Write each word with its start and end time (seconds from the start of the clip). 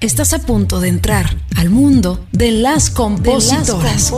Estás 0.00 0.32
a 0.32 0.38
punto 0.38 0.78
de 0.78 0.86
entrar 0.86 1.26
al 1.56 1.70
mundo 1.70 2.24
de 2.30 2.52
las 2.52 2.88
compositoras. 2.88 4.12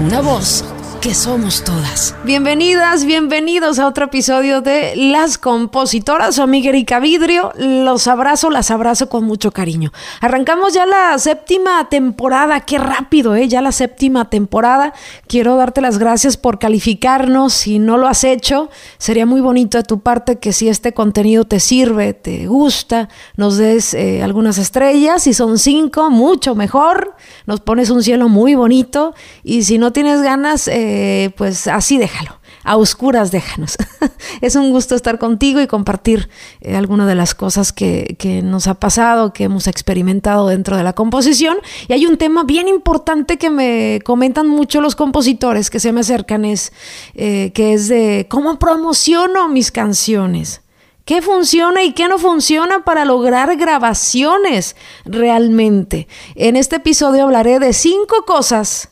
Una 0.00 0.22
voz 0.22 0.64
que 1.00 1.14
somos 1.14 1.62
todas. 1.64 2.14
Bienvenidas, 2.24 3.04
bienvenidos 3.04 3.78
a 3.78 3.86
otro 3.86 4.06
episodio 4.06 4.60
de 4.60 4.94
Las 4.96 5.38
Compositoras. 5.38 6.36
Soy 6.36 6.44
amiga 6.44 6.68
Erika 6.70 7.00
Vidrio. 7.00 7.52
Los 7.56 8.06
abrazo, 8.06 8.50
las 8.50 8.70
abrazo 8.70 9.08
con 9.08 9.24
mucho 9.24 9.50
cariño. 9.50 9.92
Arrancamos 10.20 10.74
ya 10.74 10.86
la 10.86 11.18
séptima 11.18 11.88
temporada. 11.88 12.60
Qué 12.60 12.78
rápido, 12.78 13.34
¿eh? 13.34 13.48
Ya 13.48 13.62
la 13.62 13.72
séptima 13.72 14.30
temporada. 14.30 14.94
Quiero 15.26 15.56
darte 15.56 15.80
las 15.80 15.98
gracias 15.98 16.36
por 16.36 16.58
calificarnos. 16.58 17.52
Si 17.52 17.78
no 17.78 17.98
lo 17.98 18.08
has 18.08 18.24
hecho, 18.24 18.70
sería 18.98 19.26
muy 19.26 19.40
bonito 19.40 19.78
de 19.78 19.84
tu 19.84 20.00
parte 20.00 20.38
que 20.38 20.52
si 20.52 20.68
este 20.68 20.92
contenido 20.92 21.44
te 21.44 21.60
sirve, 21.60 22.14
te 22.14 22.46
gusta, 22.46 23.08
nos 23.36 23.56
des 23.56 23.92
eh, 23.94 24.22
algunas 24.22 24.58
estrellas. 24.58 25.24
Si 25.24 25.34
son 25.34 25.58
cinco, 25.58 26.10
mucho 26.10 26.54
mejor. 26.54 27.14
Nos 27.46 27.60
pones 27.60 27.90
un 27.90 28.02
cielo 28.02 28.28
muy 28.28 28.54
bonito. 28.54 29.14
Y 29.42 29.64
si 29.64 29.78
no 29.78 29.92
tienes 29.92 30.22
ganas, 30.22 30.68
eh, 30.68 30.85
eh, 30.88 31.30
pues 31.36 31.66
así 31.66 31.98
déjalo. 31.98 32.38
A 32.62 32.76
oscuras 32.76 33.30
déjanos. 33.32 33.76
es 34.40 34.54
un 34.54 34.70
gusto 34.70 34.94
estar 34.94 35.18
contigo 35.18 35.60
y 35.60 35.66
compartir 35.66 36.28
eh, 36.60 36.76
algunas 36.76 37.08
de 37.08 37.14
las 37.14 37.34
cosas 37.34 37.72
que, 37.72 38.16
nos 38.44 38.66
ha 38.68 38.74
pasado, 38.74 39.32
que 39.32 39.44
hemos 39.44 39.66
experimentado 39.66 40.48
dentro 40.48 40.76
de 40.76 40.84
la 40.84 40.92
composición. 40.92 41.58
Y 41.88 41.92
hay 41.92 42.06
un 42.06 42.18
tema 42.18 42.44
bien 42.44 42.68
importante 42.68 43.36
que 43.36 43.50
me 43.50 44.00
comentan 44.04 44.48
mucho 44.48 44.80
los 44.80 44.94
compositores 44.94 45.70
que 45.70 45.80
se 45.80 45.92
me 45.92 46.00
acercan, 46.00 46.44
es 46.44 46.72
eh, 47.14 47.50
que 47.52 47.72
es 47.72 47.88
de 47.88 48.26
cómo 48.28 48.58
promociono 48.58 49.48
mis 49.48 49.72
canciones. 49.72 50.62
¿Qué 51.04 51.22
funciona 51.22 51.84
y 51.84 51.92
qué 51.92 52.08
no 52.08 52.18
funciona 52.18 52.84
para 52.84 53.04
lograr 53.04 53.56
grabaciones 53.56 54.76
realmente? 55.04 56.08
En 56.34 56.56
este 56.56 56.76
episodio 56.76 57.24
hablaré 57.24 57.60
de 57.60 57.72
cinco 57.72 58.24
cosas 58.26 58.90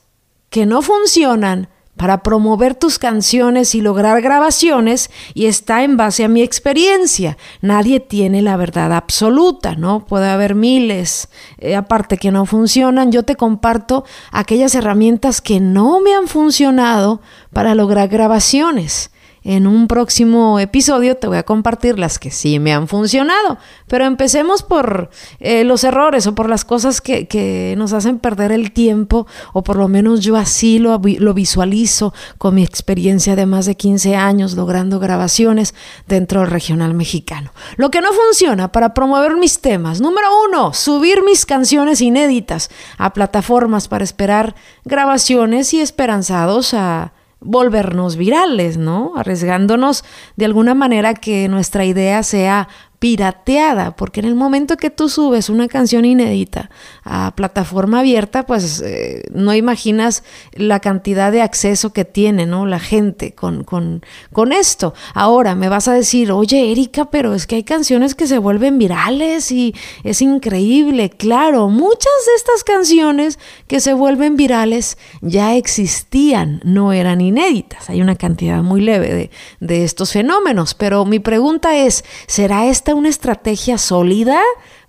que 0.48 0.66
no 0.66 0.82
funcionan 0.82 1.68
para 1.96 2.22
promover 2.22 2.74
tus 2.74 2.98
canciones 2.98 3.74
y 3.74 3.80
lograr 3.80 4.20
grabaciones 4.20 5.10
y 5.32 5.46
está 5.46 5.84
en 5.84 5.96
base 5.96 6.24
a 6.24 6.28
mi 6.28 6.42
experiencia. 6.42 7.36
Nadie 7.60 8.00
tiene 8.00 8.42
la 8.42 8.56
verdad 8.56 8.92
absoluta, 8.92 9.74
¿no? 9.76 10.04
Puede 10.04 10.28
haber 10.28 10.54
miles, 10.54 11.28
eh, 11.58 11.76
aparte 11.76 12.18
que 12.18 12.30
no 12.30 12.46
funcionan. 12.46 13.12
Yo 13.12 13.22
te 13.22 13.36
comparto 13.36 14.04
aquellas 14.32 14.74
herramientas 14.74 15.40
que 15.40 15.60
no 15.60 16.00
me 16.00 16.14
han 16.14 16.26
funcionado 16.26 17.20
para 17.52 17.74
lograr 17.74 18.08
grabaciones. 18.08 19.10
En 19.46 19.66
un 19.66 19.88
próximo 19.88 20.58
episodio 20.58 21.18
te 21.18 21.26
voy 21.26 21.36
a 21.36 21.42
compartir 21.42 21.98
las 21.98 22.18
que 22.18 22.30
sí 22.30 22.58
me 22.58 22.72
han 22.72 22.88
funcionado. 22.88 23.58
Pero 23.86 24.06
empecemos 24.06 24.62
por 24.62 25.10
eh, 25.38 25.64
los 25.64 25.84
errores 25.84 26.26
o 26.26 26.34
por 26.34 26.48
las 26.48 26.64
cosas 26.64 27.02
que, 27.02 27.74
nos 27.76 27.92
hacen 27.92 28.20
perder 28.20 28.52
el 28.52 28.72
tiempo, 28.72 29.26
o 29.52 29.62
por 29.62 29.76
lo 29.76 29.86
menos 29.86 30.20
yo 30.20 30.36
así 30.36 30.78
lo, 30.78 30.98
lo 30.98 31.34
visualizo 31.34 32.14
con 32.38 32.54
mi 32.54 32.64
experiencia 32.64 33.36
de 33.36 33.44
más 33.44 33.66
de 33.66 33.76
15 33.76 34.16
años 34.16 34.54
logrando 34.54 34.98
grabaciones 34.98 35.74
dentro 36.08 36.40
del 36.40 36.50
regional 36.50 36.94
mexicano. 36.94 37.52
Lo 37.76 37.90
que 37.90 38.00
no 38.00 38.08
funciona 38.12 38.72
para 38.72 38.94
promover 38.94 39.36
mis 39.36 39.60
temas. 39.60 40.00
Número 40.00 40.28
uno, 40.48 40.72
subir 40.72 41.22
mis 41.22 41.44
canciones 41.44 42.00
inéditas 42.00 42.70
a 42.96 43.12
plataformas 43.12 43.88
para 43.88 44.04
esperar 44.04 44.54
grabaciones 44.84 45.74
y 45.74 45.80
esperanzados 45.80 46.72
a 46.72 47.12
volvernos 47.44 48.16
virales, 48.16 48.76
¿no? 48.76 49.12
Arriesgándonos 49.16 50.04
de 50.36 50.44
alguna 50.46 50.74
manera 50.74 51.14
que 51.14 51.48
nuestra 51.48 51.84
idea 51.84 52.22
sea 52.22 52.68
pirateada, 53.04 53.96
porque 53.96 54.20
en 54.20 54.24
el 54.24 54.34
momento 54.34 54.78
que 54.78 54.88
tú 54.88 55.10
subes 55.10 55.50
una 55.50 55.68
canción 55.68 56.06
inédita 56.06 56.70
a 57.04 57.34
plataforma 57.36 57.98
abierta, 57.98 58.46
pues 58.46 58.80
eh, 58.80 59.24
no 59.30 59.52
imaginas 59.52 60.22
la 60.54 60.80
cantidad 60.80 61.30
de 61.30 61.42
acceso 61.42 61.92
que 61.92 62.06
tiene, 62.06 62.46
¿no? 62.46 62.64
La 62.64 62.78
gente 62.78 63.34
con, 63.34 63.62
con, 63.62 64.00
con 64.32 64.52
esto. 64.52 64.94
Ahora 65.12 65.54
me 65.54 65.68
vas 65.68 65.86
a 65.86 65.92
decir, 65.92 66.32
oye, 66.32 66.72
Erika, 66.72 67.10
pero 67.10 67.34
es 67.34 67.46
que 67.46 67.56
hay 67.56 67.62
canciones 67.62 68.14
que 68.14 68.26
se 68.26 68.38
vuelven 68.38 68.78
virales 68.78 69.52
y 69.52 69.74
es 70.02 70.22
increíble. 70.22 71.10
Claro, 71.10 71.68
muchas 71.68 72.14
de 72.26 72.34
estas 72.36 72.64
canciones 72.64 73.38
que 73.66 73.80
se 73.80 73.92
vuelven 73.92 74.36
virales 74.36 74.96
ya 75.20 75.56
existían, 75.56 76.62
no 76.64 76.94
eran 76.94 77.20
inéditas. 77.20 77.90
Hay 77.90 78.00
una 78.00 78.16
cantidad 78.16 78.62
muy 78.62 78.80
leve 78.80 79.12
de, 79.12 79.30
de 79.60 79.84
estos 79.84 80.12
fenómenos, 80.12 80.72
pero 80.72 81.04
mi 81.04 81.18
pregunta 81.18 81.76
es, 81.76 82.02
¿será 82.26 82.64
esta 82.64 82.93
una 82.94 83.08
estrategia 83.08 83.78
sólida 83.78 84.40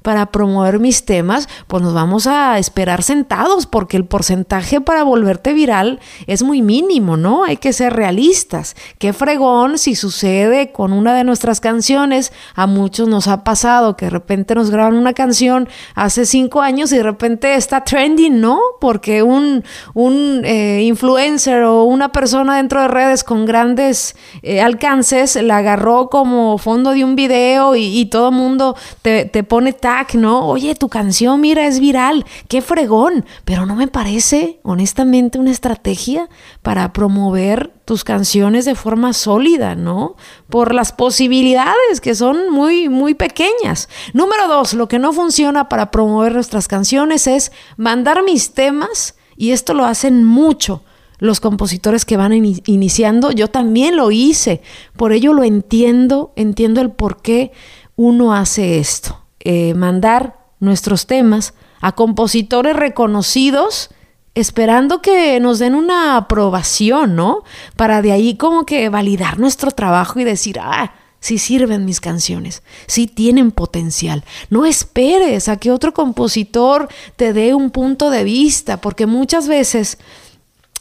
para 0.06 0.28
promover 0.28 0.80
mis 0.80 1.04
temas, 1.04 1.50
pues 1.66 1.82
nos 1.82 1.96
vamos 1.96 2.28
a 2.28 2.60
esperar 2.60 3.02
sentados 3.02 3.66
porque 3.66 3.98
el 3.98 4.06
porcentaje 4.06 4.80
para 4.80 5.02
volverte 5.02 5.52
viral 5.54 6.00
es 6.28 6.44
muy 6.44 6.62
mínimo, 6.62 7.18
¿no? 7.18 7.44
Hay 7.44 7.58
que 7.58 7.74
ser 7.74 7.94
realistas. 7.94 8.76
Qué 9.00 9.14
fregón 9.14 9.80
si 9.80 9.96
sucede 9.96 10.72
con 10.72 10.94
una 10.94 11.16
de 11.16 11.24
nuestras 11.24 11.60
canciones. 11.60 12.32
A 12.54 12.68
muchos 12.68 13.08
nos 13.08 13.28
ha 13.28 13.44
pasado 13.44 13.98
que 13.98 14.06
de 14.06 14.12
repente 14.12 14.54
nos 14.54 14.70
graban 14.70 14.94
una 14.94 15.14
canción 15.14 15.68
hace 15.96 16.28
cinco 16.28 16.62
años 16.62 16.92
y 16.92 16.98
de 16.98 17.04
repente 17.04 17.56
está 17.56 17.84
trending, 17.84 18.40
¿no? 18.40 18.60
Porque 18.80 19.24
un, 19.24 19.64
un 19.96 20.44
eh, 20.46 20.84
influencer 20.84 21.64
o 21.64 21.84
una 21.86 22.12
persona 22.12 22.58
dentro 22.58 22.80
de 22.80 22.90
redes 22.90 23.24
con 23.24 23.48
grandes 23.48 24.16
eh, 24.44 24.62
alcances 24.62 25.36
la 25.42 25.58
agarró 25.58 26.12
como 26.12 26.60
fondo 26.60 26.92
de 26.92 27.04
un 27.04 27.16
video 27.16 27.76
y, 27.76 28.06
todo 28.06 28.30
el 28.30 28.36
mundo 28.36 28.76
te, 29.02 29.26
te 29.26 29.44
pone 29.44 29.74
¿no? 30.14 30.48
Oye, 30.48 30.76
tu 30.76 30.90
canción, 30.90 31.42
mira, 31.42 31.66
es 31.68 31.80
viral, 31.80 32.26
qué 32.48 32.62
fregón, 32.62 33.26
pero 33.46 33.66
no 33.66 33.76
me 33.76 33.88
parece, 33.88 34.60
honestamente, 34.64 35.40
una 35.40 35.52
estrategia 35.52 36.30
para 36.62 36.92
promover 36.92 37.74
tus 37.86 38.04
canciones 38.04 38.66
de 38.66 38.76
forma 38.76 39.14
sólida, 39.14 39.76
¿no? 39.76 40.16
Por 40.50 40.74
las 40.74 40.92
posibilidades 40.92 42.02
que 42.02 42.16
son 42.16 42.50
muy, 42.50 42.90
muy 42.90 43.14
pequeñas. 43.14 43.90
Número 44.14 44.48
dos, 44.48 44.74
lo 44.74 44.88
que 44.88 45.00
no 45.00 45.14
funciona 45.14 45.70
para 45.70 45.92
promover 45.92 46.34
nuestras 46.34 46.68
canciones 46.68 47.28
es 47.28 47.52
mandar 47.78 48.24
mis 48.24 48.54
temas, 48.54 49.16
y 49.38 49.52
esto 49.52 49.74
lo 49.74 49.86
hacen 49.86 50.24
mucho 50.24 50.84
los 51.18 51.40
compositores 51.40 52.04
que 52.04 52.18
van 52.18 52.34
iniciando, 52.34 53.32
yo 53.32 53.48
también 53.48 53.96
lo 53.96 54.12
hice, 54.12 54.62
por 54.98 55.14
ello 55.14 55.32
lo 55.32 55.44
entiendo, 55.44 56.34
entiendo 56.36 56.82
el 56.82 56.92
por 56.92 57.22
qué 57.22 57.54
uno 57.96 58.34
hace 58.34 58.80
esto. 58.80 59.25
Eh, 59.46 59.76
mandar 59.76 60.40
nuestros 60.60 61.06
temas 61.06 61.54
a 61.80 61.92
compositores 61.92 62.76
reconocidos 62.76 63.92
esperando 64.34 65.02
que 65.02 65.40
nos 65.40 65.60
den 65.60 65.76
una 65.76 66.18
aprobación, 66.18 67.16
¿no? 67.16 67.44
Para 67.78 68.02
de 68.02 68.12
ahí 68.12 68.36
como 68.36 68.66
que 68.66 68.90
validar 68.90 69.40
nuestro 69.40 69.70
trabajo 69.72 70.20
y 70.20 70.24
decir, 70.24 70.60
ah, 70.60 70.94
sí 71.20 71.38
sirven 71.38 71.86
mis 71.86 72.02
canciones, 72.02 72.64
sí 72.88 73.08
tienen 73.08 73.52
potencial. 73.52 74.24
No 74.50 74.66
esperes 74.66 75.48
a 75.48 75.58
que 75.58 75.72
otro 75.72 75.94
compositor 75.94 76.90
te 77.16 77.32
dé 77.32 77.54
un 77.54 77.72
punto 77.72 78.10
de 78.10 78.24
vista, 78.24 78.82
porque 78.82 79.06
muchas 79.06 79.48
veces, 79.48 79.98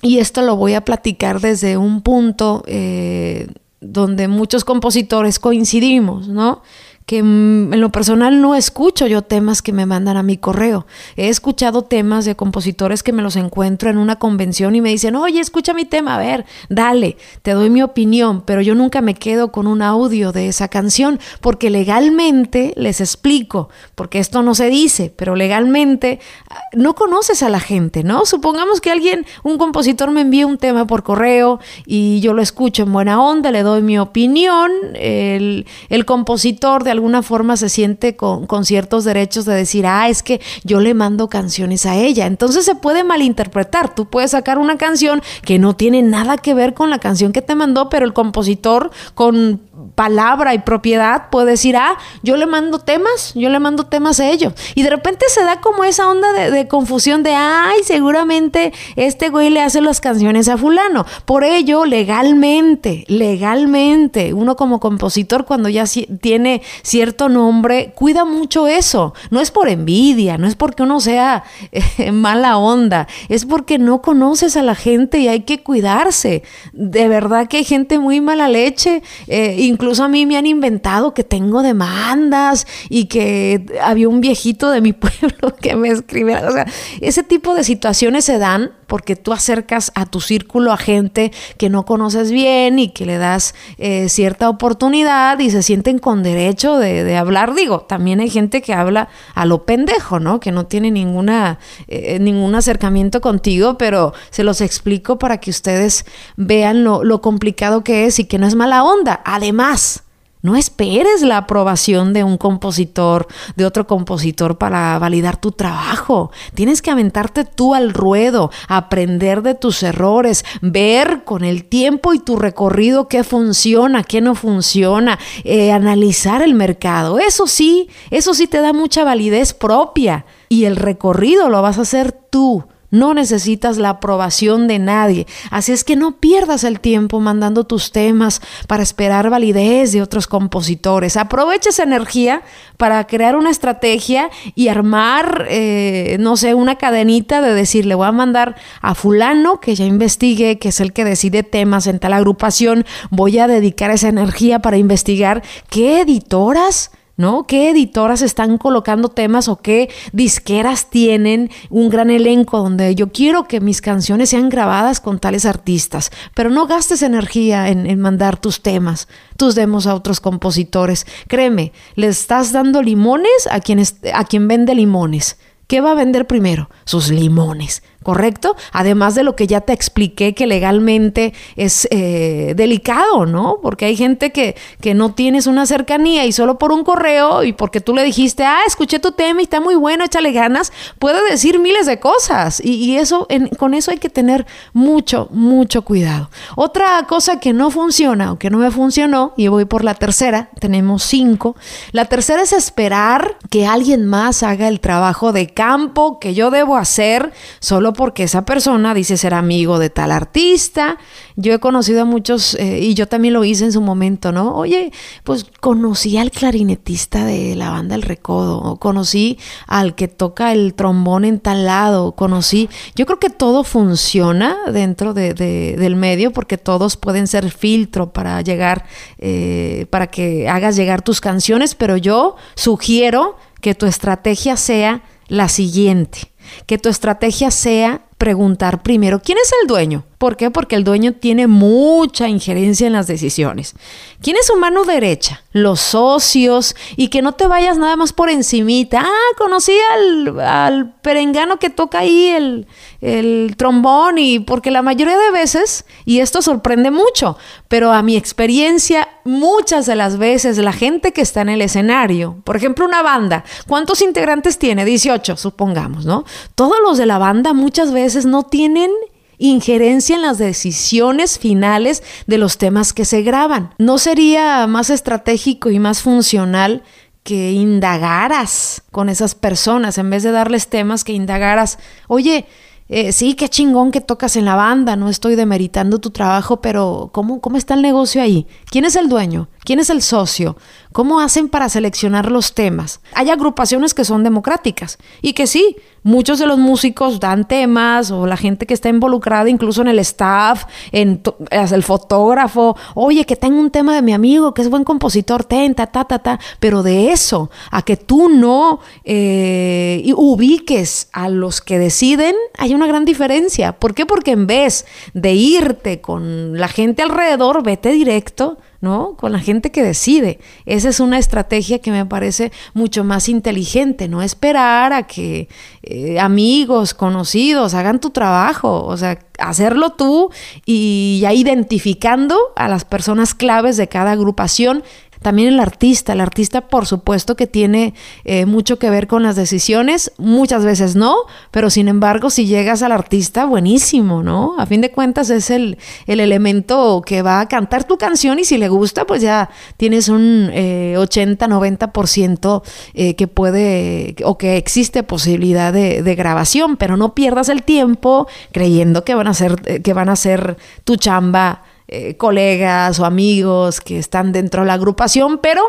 y 0.03 0.19
esto 0.19 0.43
lo 0.43 0.57
voy 0.57 0.75
a 0.75 0.85
platicar 0.85 1.41
desde 1.41 1.77
un 1.77 2.03
punto 2.03 2.65
eh, 2.67 3.49
donde 3.81 4.27
muchos 4.27 4.65
compositores 4.65 5.39
coincidimos, 5.39 6.29
¿no? 6.29 6.63
Que 7.07 7.23
mm, 7.23 7.75
en 7.75 7.81
lo 7.81 7.91
personal 7.91 8.41
no 8.41 8.55
escucho 8.55 9.07
yo 9.07 9.23
temas 9.23 9.61
que 9.63 9.73
me 9.73 9.87
mandan 9.87 10.17
a 10.17 10.23
mi 10.23 10.37
correo. 10.39 10.87
He 11.17 11.29
escuchado 11.29 11.83
temas 11.83 12.25
de 12.25 12.35
compositores 12.35 13.03
que 13.03 13.13
me 13.13 13.23
los 13.23 13.37
encuentro 13.37 13.91
en 13.91 13.99
una 13.99 14.17
convención 14.17 14.75
y 14.75 14.81
me 14.81 14.89
dicen, 14.89 15.17
oye, 15.17 15.41
escucha 15.41 15.75
mi 15.75 15.85
tema, 15.85 16.15
a 16.15 16.19
ver, 16.19 16.47
dale, 16.69 17.17
te 17.43 17.53
doy 17.53 17.69
mi 17.69 17.83
opinión, 17.83 18.43
pero 18.43 18.63
yo 18.63 18.75
nunca 18.75 19.03
me 19.03 19.15
quedo 19.15 19.53
con 19.53 19.67
un 19.67 19.83
audio 19.83 20.33
de 20.33 20.49
esa 20.49 20.69
canción 20.69 21.21
porque 21.41 21.69
legalmente 21.69 22.73
les 22.77 23.01
explico, 23.01 23.69
porque 23.95 24.19
esto 24.19 24.43
no 24.43 24.55
se 24.55 24.69
dice, 24.69 25.13
pero 25.15 25.37
legalmente 25.37 26.21
ah, 26.49 26.57
no 26.73 26.95
conoces 26.95 27.43
a 27.43 27.51
la 27.51 27.61
gente, 27.61 28.03
¿no? 28.03 28.25
Supongamos 28.25 28.81
que 28.81 28.91
alguien, 28.91 29.27
un 29.43 29.59
compositor 29.59 30.11
me 30.11 30.23
envía 30.23 30.47
un 30.47 30.57
tema 30.57 30.87
por 30.87 31.03
correo 31.03 31.61
y 31.85 32.21
yo 32.21 32.33
lo 32.33 32.41
escucho 32.41 32.85
en 32.85 32.93
buena 32.93 33.21
onda, 33.21 33.51
le 33.51 33.63
doy 33.63 33.83
mi 33.83 33.99
opinión, 33.99 34.71
el, 34.95 35.67
el 35.91 36.05
compositor 36.07 36.83
de 36.83 36.94
alguna 36.95 37.23
forma 37.23 37.57
se 37.57 37.69
siente 37.69 38.17
con, 38.17 38.47
ciertos 38.65 39.05
derechos 39.05 39.45
de 39.45 39.55
decir, 39.55 39.87
ah, 39.87 40.09
es 40.09 40.23
que 40.23 40.41
yo 40.63 40.81
le 40.81 40.95
mando 40.95 41.29
canciones 41.29 41.85
a 41.85 41.97
ella. 41.97 42.27
Entonces 42.27 42.65
se 42.65 42.75
puede 42.75 43.05
malinterpretar. 43.05 43.95
Tú 43.95 44.07
puedes 44.07 44.31
sacar 44.31 44.59
una 44.59 44.79
canción 44.79 45.21
que 45.45 45.59
no 45.59 45.77
tiene 45.77 46.03
nada 46.03 46.39
que 46.39 46.55
ver 46.55 46.73
con 46.73 46.89
la 46.89 46.99
canción 46.99 47.33
que 47.33 47.43
te 47.43 47.55
mandó, 47.55 47.89
pero 47.91 48.07
el 48.07 48.15
compositor 48.15 48.91
con 49.15 49.61
palabra 49.95 50.55
y 50.55 50.59
propiedad 50.59 51.31
puede 51.31 51.53
decir, 51.53 51.77
ah, 51.77 51.97
yo 52.23 52.37
le 52.37 52.47
mando 52.47 52.79
temas, 52.79 53.33
yo 53.35 53.49
le 53.49 53.59
mando 53.59 53.87
temas 53.87 54.21
a 54.21 54.29
ellos. 54.31 54.53
Y 54.75 54.83
de 54.83 54.91
repente 54.91 55.27
se 55.29 55.43
da 55.45 55.61
como 55.61 55.85
esa 55.85 56.09
onda 56.09 56.33
de, 56.33 56.69
confusión 56.69 57.23
de, 57.23 57.35
ay, 57.35 57.79
seguramente 57.85 58.73
este 58.97 59.29
güey 59.29 59.51
le 59.51 59.61
hace 59.61 59.81
las 59.81 60.01
canciones 60.01 60.49
a 60.49 60.57
fulano. 60.57 61.07
Por 61.25 61.45
ello, 61.45 61.85
legalmente, 61.85 63.05
legalmente, 63.09 64.35
uno 64.35 64.57
como 64.57 64.81
compositor 64.81 65.45
cuando 65.45 65.69
ya 65.69 65.85
tiene 66.21 66.63
cierto 66.83 67.29
nombre, 67.29 67.93
cuida 67.95 68.25
mucho 68.25 68.67
eso. 68.67 69.15
No 69.31 69.41
es 69.41 69.51
por 69.51 69.69
envidia, 69.69 70.39
no 70.39 70.47
es 70.47 70.57
porque 70.57 70.83
uno 70.83 71.01
sea 71.01 71.45
eh, 71.73 72.13
mala 72.13 72.59
onda, 72.59 73.07
es 73.29 73.45
porque 73.45 73.79
no 73.79 74.03
conoces 74.03 74.57
a 74.57 74.63
la 74.63 74.75
gente 74.75 75.19
y 75.19 75.29
hay 75.29 75.41
que 75.41 75.63
cuidarse. 75.63 76.43
De 76.73 77.09
verdad 77.09 77.49
que 77.49 77.59
hay 77.59 77.65
gente 77.65 77.99
muy 77.99 78.21
mala 78.21 78.49
leche. 78.49 79.03
Eh, 79.27 79.57
incluso 79.75 80.05
a 80.05 80.09
mí 80.09 80.25
me 80.25 80.37
han 80.37 80.47
inventado 80.47 81.15
que 81.15 81.25
tengo 81.25 81.63
demandas 81.63 82.65
y 82.89 83.07
que 83.07 83.67
había 83.83 84.09
un 84.09 84.21
viejito 84.21 84.71
de 84.71 84.81
mi 84.81 84.93
pueblo 85.05 85.57
que 85.61 85.75
me 85.75 85.89
escribía. 85.89 86.47
O 86.49 86.53
sea, 86.53 86.67
ese 87.01 87.25
tipo 87.25 87.55
de 87.55 87.65
situaciones 87.65 88.25
se 88.25 88.39
dan 88.39 88.73
porque 88.95 89.17
tú 89.17 89.33
acercas 89.33 89.91
a 89.97 90.07
tu 90.07 90.21
círculo 90.21 90.71
a 90.71 90.77
gente 90.77 91.33
que 91.59 91.69
no 91.69 91.85
conoces 91.85 92.31
bien 92.31 92.79
y 92.79 92.91
que 92.91 93.07
le 93.07 93.19
das 93.19 93.57
eh, 93.77 94.09
cierta 94.09 94.49
oportunidad 94.49 95.37
y 95.41 95.51
se 95.51 95.65
sienten 95.65 95.99
con 95.99 96.23
derecho 96.23 96.79
de, 96.79 97.17
hablar. 97.17 97.57
Digo, 97.57 97.81
también 97.81 98.21
hay 98.21 98.31
gente 98.31 98.63
que 98.63 98.73
habla 98.73 99.09
a 99.35 99.47
lo 99.47 99.65
pendejo, 99.65 100.21
¿no? 100.21 100.39
Que 100.39 100.53
no 100.53 100.67
tiene 100.67 100.93
ninguna, 100.93 101.59
eh, 101.89 102.21
ningún 102.21 102.55
acercamiento 102.55 103.21
contigo, 103.21 103.77
pero 103.79 104.15
se 104.31 104.45
los 104.45 104.61
explico 104.61 105.19
para 105.19 105.39
que 105.39 105.51
ustedes 105.51 106.07
vean 106.37 106.85
lo, 106.85 107.03
lo 107.03 107.21
complicado 107.21 107.83
que 107.83 108.07
es 108.07 108.21
y 108.21 108.27
que 108.27 108.39
no 108.39 108.47
es 108.47 108.55
mala 108.55 108.85
onda. 108.85 109.23
Además, 109.25 110.04
no 110.45 110.57
esperes 110.57 111.23
la 111.23 111.39
aprobación 111.39 112.13
de 112.13 112.23
un 112.23 112.37
compositor, 112.37 113.27
de 113.57 113.65
otro 113.65 113.87
compositor 113.87 114.59
para 114.59 114.99
validar 114.99 115.39
tu 115.39 115.53
trabajo. 115.53 116.31
Tienes 116.55 116.83
que 116.83 116.91
aventarte 116.91 117.47
tú 117.47 117.75
al 117.75 117.95
ruedo, 117.95 118.51
aprender 118.69 119.41
de 119.41 119.55
tus 119.55 119.83
errores, 119.83 120.45
ver 120.61 121.25
con 121.25 121.45
el 121.45 121.65
tiempo 121.65 122.13
y 122.13 122.19
tu 122.19 122.37
recorrido 122.37 123.09
qué 123.09 123.25
funciona, 123.25 124.05
qué 124.05 124.21
no 124.21 124.35
funciona, 124.35 125.19
eh, 125.45 125.73
analizar 125.73 126.43
el 126.43 126.53
mercado. 126.53 127.19
Eso 127.19 127.47
sí, 127.47 127.89
eso 128.11 128.35
sí 128.35 128.47
te 128.47 128.61
da 128.61 128.75
mucha 128.75 129.03
validez 129.03 129.55
propia 129.55 130.27
y 130.51 130.67
el 130.67 130.77
recorrido 130.77 131.49
lo 131.49 131.63
vas 131.63 131.79
a 131.79 131.83
hacer 131.83 132.13
tú 132.13 132.65
no 132.95 133.13
necesitas 133.13 133.77
la 133.77 133.91
aprobación 133.91 134.69
de 134.69 134.79
nadie. 134.79 135.27
Así 135.51 135.73
es 135.73 135.85
que 135.85 135.97
no 135.97 136.19
pierdas 136.19 136.65
el 136.65 136.81
tiempo 136.81 137.21
mandando 137.21 137.65
tus 137.65 137.93
temas 137.93 138.41
para 138.67 138.83
esperar 138.83 139.31
validez 139.31 139.93
de 139.93 140.01
otros 140.01 140.27
compositores. 140.27 141.17
Aprovecha 141.17 141.71
esa 141.71 141.83
energía 141.83 142.43
para 142.77 143.07
crear 143.07 143.37
una 143.37 143.51
estrategia 143.51 144.31
y 144.55 144.69
armar, 144.69 145.47
eh, 145.51 146.17
no 146.21 146.37
sé, 146.37 146.55
una 146.55 146.77
cadenita 146.77 147.43
de 147.43 147.55
decir, 147.55 147.85
le 147.85 147.95
voy 147.95 148.07
a 148.07 148.13
mandar 148.13 148.57
a 148.81 148.95
fulano 148.95 149.61
que 149.61 149.75
ya 149.75 149.85
investigue, 149.85 150.59
que 150.59 150.69
es 150.69 150.81
el 150.81 150.93
que 150.93 151.05
decide 151.05 151.43
temas 151.43 151.87
en 151.87 151.99
tal 151.99 152.13
agrupación. 152.13 152.85
Voy 153.11 153.39
a 153.39 153.49
dedicar 153.49 153.91
esa 153.91 154.09
energía 154.09 154.61
para 154.61 154.77
investigar 154.77 155.43
qué 155.69 156.01
editoras 156.01 156.91
¿no? 157.17 157.47
¿Qué 157.47 157.71
editoras 157.71 158.23
están 158.23 158.59
colocando 158.59 159.09
temas 159.09 159.49
o 159.49 159.57
qué 159.57 159.91
disqueras 160.13 160.91
tienen 160.91 161.51
un 161.71 161.89
gran 161.89 162.11
elenco 162.11 162.59
donde 162.59 162.95
yo 162.95 163.13
quiero 163.13 163.47
que 163.49 163.61
mis 163.61 163.81
canciones 163.81 164.31
sean 164.31 164.49
grabadas 164.49 165.01
con 165.01 165.19
tales 165.19 165.47
artistas? 165.47 166.11
Pero 166.35 166.51
no 166.51 166.67
gastes 166.67 167.03
energía 167.03 167.69
en, 167.69 168.01
mandar 168.01 168.41
tus 168.41 168.61
temas, 168.61 169.09
tus 169.37 169.55
demos 169.55 169.87
a 169.87 169.95
otros 169.95 170.21
compositores. 170.21 171.07
Créeme, 171.29 171.73
le 171.95 172.09
estás 172.09 172.53
dando 172.53 172.83
limones 172.83 173.49
a 173.51 173.57
a 173.57 174.25
quien 174.25 174.49
vende 174.49 174.75
limones. 174.75 175.39
¿Qué 175.67 175.81
va 175.81 175.93
a 175.93 175.95
vender 175.95 176.27
primero? 176.27 176.69
Sus 176.85 177.11
limones. 177.11 177.83
¿Correcto? 178.05 178.55
Además 178.71 179.17
de 179.17 179.25
lo 179.25 179.35
que 179.35 179.49
ya 179.49 179.61
te 179.63 179.73
expliqué 179.73 180.35
que 180.35 180.47
legalmente 180.47 181.35
es 181.57 181.89
eh, 181.91 182.53
delicado, 182.57 183.27
¿no? 183.27 183.59
Porque 183.61 183.87
hay 183.87 183.97
gente 183.97 184.31
que, 184.31 184.55
que 184.81 184.95
no 184.95 185.15
tienes 185.15 185.49
una 185.49 185.67
cercanía 185.67 186.25
y 186.25 186.31
solo 186.31 186.59
por 186.59 186.71
un 186.71 186.85
correo 186.85 187.43
y 187.43 187.53
porque 187.53 187.81
tú 187.81 187.95
le 187.95 188.05
dijiste, 188.05 188.45
ah, 188.45 188.61
escuché 188.67 189.01
tu 189.01 189.11
tema 189.11 189.41
y 189.41 189.45
está 189.45 189.61
muy 189.61 189.75
bueno, 189.75 190.05
échale 190.05 190.31
ganas, 190.31 190.73
puede 191.01 191.29
decir 191.29 191.59
miles 191.59 191.87
de 191.87 191.99
cosas 191.99 192.61
y, 192.63 192.97
eso, 192.97 193.27
con 193.59 193.75
eso 193.75 193.91
hay 193.91 193.99
que 193.99 194.11
tener 194.11 194.47
mucho, 194.73 195.29
mucho 195.31 195.83
cuidado. 195.83 196.31
Otra 196.55 197.05
cosa 197.09 197.41
que 197.41 197.53
no 197.53 197.71
funciona 197.71 198.33
o 198.33 198.39
que 198.39 198.51
no 198.51 198.59
me 198.59 198.71
funcionó, 198.71 199.33
y 199.37 199.49
voy 199.49 199.65
por 199.65 199.83
la 199.83 199.95
tercera, 199.95 200.51
tenemos 200.61 201.03
cinco, 201.03 201.57
la 201.93 202.05
tercera 202.05 202.43
es 202.43 202.53
esperar 202.53 203.37
que 203.51 203.67
alguien 203.67 204.05
más 204.05 204.43
haga 204.43 204.69
el 204.69 204.81
trabajo 204.81 205.33
de 205.33 205.47
campo 205.49 206.19
que 206.21 206.35
yo 206.35 206.51
debo 206.51 206.77
hacer 206.77 207.33
solo 207.61 207.94
porque 207.95 208.25
esa 208.25 208.45
persona 208.45 208.93
dice 208.93 209.17
ser 209.17 209.33
amigo 209.33 209.79
de 209.79 209.89
tal 209.89 210.13
artista. 210.13 210.99
Yo 211.37 211.55
he 211.55 211.59
conocido 211.59 212.03
a 212.03 212.05
muchos, 212.05 212.55
eh, 212.57 212.81
y 212.81 212.95
yo 212.95 213.09
también 213.09 213.35
lo 213.35 213.45
hice 213.45 213.65
en 213.65 213.73
su 213.73 213.81
momento, 213.81 214.31
¿no? 214.31 214.55
Oye, 214.55 214.93
pues 215.25 215.47
conocí 215.61 216.19
al 216.19 216.31
clarinetista 216.31 217.25
de 217.25 217.57
la 217.57 217.71
banda 217.71 217.95
El 217.95 218.03
Recodo, 218.03 218.59
o 218.59 218.77
conocí 218.77 219.39
al 219.67 219.95
que 219.95 220.09
toca 220.09 220.53
el 220.53 220.75
trombón 220.75 221.25
en 221.25 221.41
tal 221.41 221.65
lado, 221.65 222.13
conocí. 222.13 222.69
Yo 222.95 223.07
creo 223.07 223.19
que 223.19 223.31
todo 223.31 223.65
funciona 223.65 224.57
dentro 224.71 225.15
de, 225.15 225.35
del 225.35 225.97
medio 225.97 226.33
porque 226.33 226.59
todos 226.59 226.97
pueden 226.97 227.27
ser 227.27 227.51
filtro 227.51 228.13
para 228.13 228.41
llegar, 228.43 228.85
eh, 229.19 229.87
para 229.91 230.09
que 230.09 230.49
hagas 230.49 230.77
llegar 230.77 231.03
tus 231.03 231.21
canciones, 231.21 231.75
pero 231.75 231.97
yo 231.97 232.37
sugiero 232.55 233.37
que 233.61 233.75
tu 233.75 233.87
estrategia 233.87 234.57
sea 234.57 235.03
la 235.29 235.49
siguiente 235.49 236.34
que 236.67 236.79
tu 236.79 236.89
estrategia 236.89 237.51
sea 237.51 238.03
preguntar 238.19 238.83
primero, 238.83 239.21
¿quién 239.21 239.39
es 239.39 239.51
el 239.61 239.69
dueño? 239.69 240.05
¿Por 240.25 240.39
qué? 240.39 240.51
Porque 240.51 240.75
el 240.75 240.85
dueño 240.85 241.13
tiene 241.13 241.47
mucha 241.47 242.29
injerencia 242.29 242.87
en 242.87 242.95
las 242.95 243.07
decisiones. 243.07 243.75
¿Quién 244.23 244.39
es 244.39 244.47
su 244.47 244.57
mano 244.57 244.85
derecha? 244.85 245.43
Los 245.53 245.81
socios 245.81 246.75
y 246.97 247.09
que 247.09 247.21
no 247.21 247.33
te 247.33 247.47
vayas 247.47 247.77
nada 247.77 247.95
más 247.97 248.15
por 248.15 248.31
encimita. 248.31 249.03
Ah, 249.05 249.37
conocí 249.37 249.75
al, 249.93 250.95
perengano 251.03 251.59
que 251.59 251.69
toca 251.69 251.99
ahí 251.99 252.29
el, 252.29 252.67
el 253.03 253.55
trombón 253.59 254.17
y 254.17 254.41
porque 254.41 254.71
la 254.71 254.81
mayoría 254.81 255.19
de 255.19 255.31
veces, 255.31 255.85
y 256.07 256.21
esto 256.21 256.41
sorprende 256.41 256.91
mucho, 256.91 257.37
pero 257.69 257.93
a 257.93 258.03
mi 258.03 258.17
experiencia, 258.17 259.07
muchas 259.25 259.85
de 259.85 259.95
las 259.95 260.17
veces 260.17 260.57
la 260.57 260.73
gente 260.73 261.13
que 261.13 261.21
está 261.21 261.43
en 261.43 261.51
el 261.51 261.61
escenario, 261.61 262.39
por 262.45 262.57
ejemplo 262.57 262.87
una 262.87 263.03
banda, 263.03 263.45
¿cuántos 263.67 264.01
integrantes 264.01 264.59
tiene? 264.59 264.87
18, 264.87 265.37
supongamos, 265.37 266.07
¿no? 266.07 266.25
Todos 266.55 266.79
los 266.83 266.97
de 266.97 267.05
la 267.05 267.19
banda 267.19 267.53
muchas 267.53 267.93
veces 267.93 268.25
no 268.25 268.45
tienen 268.45 268.91
injerencia 269.39 270.17
en 270.17 270.23
las 270.23 270.39
decisiones 270.39 271.39
finales 271.39 272.03
de 272.27 272.39
los 272.39 272.59
temas 272.59 272.93
que 272.93 273.05
se 273.05 273.23
graban. 273.23 273.75
¿No 273.79 273.99
sería 273.99 274.67
más 274.67 274.91
estratégico 274.91 275.71
y 275.71 275.79
más 275.79 276.03
funcional 276.03 276.83
que 277.25 277.53
indagaras 277.53 278.83
con 278.93 279.09
esas 279.09 279.35
personas 279.35 279.99
en 279.99 280.11
vez 280.11 280.23
de 280.23 280.31
darles 280.31 280.69
temas 280.69 281.05
que 281.05 281.15
indagaras, 281.15 281.79
oye, 282.07 282.47
eh, 282.91 283.13
sí, 283.13 283.33
qué 283.35 283.49
chingón 283.49 283.91
que 283.91 284.03
tocas 284.03 284.37
en 284.37 284.45
la 284.45 284.57
banda, 284.57 284.95
no 284.95 285.09
estoy 285.09 285.37
demeritando 285.37 286.01
tu 286.01 286.11
trabajo, 286.11 286.61
pero 286.61 287.09
¿cómo, 287.15 287.41
¿cómo 287.41 287.57
está 287.57 287.73
el 287.73 287.81
negocio 287.81 288.21
ahí? 288.21 288.47
¿Quién 288.67 288.85
es 288.85 288.95
el 288.95 289.09
dueño? 289.09 289.49
¿Quién 289.65 289.81
es 289.81 289.89
el 289.89 290.03
socio? 290.03 290.59
¿Cómo 290.93 291.21
hacen 291.21 291.49
para 291.49 291.71
seleccionar 291.71 292.31
los 292.31 292.55
temas? 292.55 293.01
Hay 293.15 293.31
agrupaciones 293.31 293.95
que 293.95 294.05
son 294.05 294.23
democráticas 294.23 294.99
y 295.23 295.33
que 295.33 295.47
sí, 295.47 295.77
muchos 296.05 296.39
de 296.39 296.47
los 296.47 296.59
músicos 296.59 297.19
dan 297.19 297.49
temas 297.49 298.13
o 298.13 298.27
la 298.27 298.37
gente 298.37 298.67
que 298.67 298.75
está 298.75 298.89
involucrada 298.89 299.51
incluso 299.51 299.83
en 299.83 299.89
el 299.89 299.99
staff, 299.99 300.65
en 300.93 301.21
el 301.51 301.83
fotógrafo, 301.83 302.77
oye, 302.95 303.25
que 303.25 303.35
tengo 303.35 303.59
un 303.59 303.71
tema 303.71 303.97
de 303.97 304.03
mi 304.03 304.13
amigo 304.13 304.55
que 304.55 304.63
es 304.63 304.71
buen 304.71 304.85
compositor, 304.85 305.45
ten, 305.45 305.75
ta, 305.75 305.87
ta, 305.89 306.05
ta, 306.05 306.21
ta, 306.21 306.39
pero 306.61 306.83
de 306.83 307.11
eso, 307.11 307.51
a 307.71 307.83
que 307.83 307.97
tú 307.97 308.29
no 308.29 308.79
eh, 309.05 310.13
ubiques 310.17 311.09
a 311.13 311.29
los 311.29 311.61
que 311.61 311.79
deciden, 311.79 312.37
hay 312.57 312.75
una 312.75 312.87
gran 312.87 313.05
diferencia. 313.05 313.73
¿Por 313.73 313.95
qué? 313.95 314.07
Porque 314.07 314.33
en 314.33 314.47
vez 314.47 314.87
de 315.15 315.33
irte 315.33 316.01
con 316.01 316.59
la 316.59 316.69
gente 316.69 317.03
alrededor, 317.03 317.63
vete 317.63 317.91
directo 317.91 318.59
¿no? 318.85 319.17
Con 319.17 319.33
la 319.33 319.41
gente 319.41 319.73
que 319.73 319.83
decide. 319.83 320.39
Esa 320.67 320.91
es 320.91 321.01
una 321.01 321.19
estrategia 321.19 321.81
que 321.81 321.91
me 321.91 322.07
parece 322.07 322.53
mucho 322.75 323.03
más 323.03 323.29
inteligente, 323.29 324.07
no 324.07 324.23
esperar 324.23 324.93
a 324.93 325.09
que 325.09 325.49
eh, 325.83 326.21
amigos, 326.21 326.95
conocidos 326.95 327.75
hagan 327.75 327.99
tu 327.99 328.11
trabajo, 328.11 328.85
o 328.85 328.97
sea, 328.97 329.19
hacerlo 329.39 329.91
tú 329.91 330.31
y 330.65 331.19
ya 331.21 331.33
identificando 331.33 332.39
a 332.55 332.69
las 332.69 332.85
personas 332.85 333.35
claves 333.35 333.77
de 333.77 333.89
cada 333.89 334.13
agrupación 334.13 334.85
también 335.25 335.49
el 335.49 335.59
artista. 335.59 336.13
El 336.13 336.21
artista, 336.21 336.69
por 336.69 336.87
supuesto, 336.87 337.35
que 337.35 337.47
tiene 337.47 337.95
eh, 338.25 338.45
mucho 338.45 338.79
que 338.79 338.91
ver 338.91 339.07
con 339.07 339.23
las 339.23 339.37
decisiones, 339.37 340.13
muchas 340.19 340.67
veces 340.67 340.97
no, 340.97 341.17
pero 341.51 341.71
sin 341.71 341.89
embargo, 341.89 342.29
si 342.29 342.45
llegas 342.47 342.83
al 342.83 342.93
artista, 342.93 343.47
buenísimo, 343.47 344.23
¿no? 344.23 344.55
A 344.59 344.67
fin 344.67 344.83
de 344.83 344.91
cuentas 344.91 345.31
es 345.31 345.49
el, 345.49 345.79
el 346.07 346.21
elemento 346.21 347.03
que 347.05 347.23
va 347.23 347.41
a 347.41 347.49
cantar 347.49 347.85
tu 347.85 347.97
canción 347.97 348.39
y 348.39 348.45
si 348.45 348.59
le 348.59 348.69
gusta, 348.69 349.07
pues 349.07 349.23
ya 349.23 349.49
tienes 349.79 350.11
un 350.11 350.51
80-90% 350.53 352.63
eh, 352.95 353.09
eh, 353.09 353.17
que 353.17 353.27
puede 353.27 354.17
o 354.25 354.37
que 354.37 354.59
existe 354.59 355.05
posibilidad 355.05 355.73
de, 355.73 356.03
de, 356.03 356.15
grabación, 356.15 356.77
pero 356.77 356.99
no 356.99 357.15
pierdas 357.15 357.49
el 357.49 357.63
tiempo 357.63 358.29
creyendo 358.53 359.05
que 359.05 359.15
van 359.15 359.29
a 359.29 359.33
ser, 359.33 359.81
que 359.83 359.95
van 359.95 360.11
a 360.11 360.17
ser 360.17 360.59
tu 360.85 360.97
chamba 360.97 361.63
eh, 361.89 362.17
colegas 362.17 362.99
o 362.99 363.05
amigos 363.05 363.81
que 363.81 363.99
están 363.99 364.33
dentro 364.33 364.63
de 364.63 364.69
la 364.69 364.75
agrupación, 364.75 365.39
pero 365.39 365.63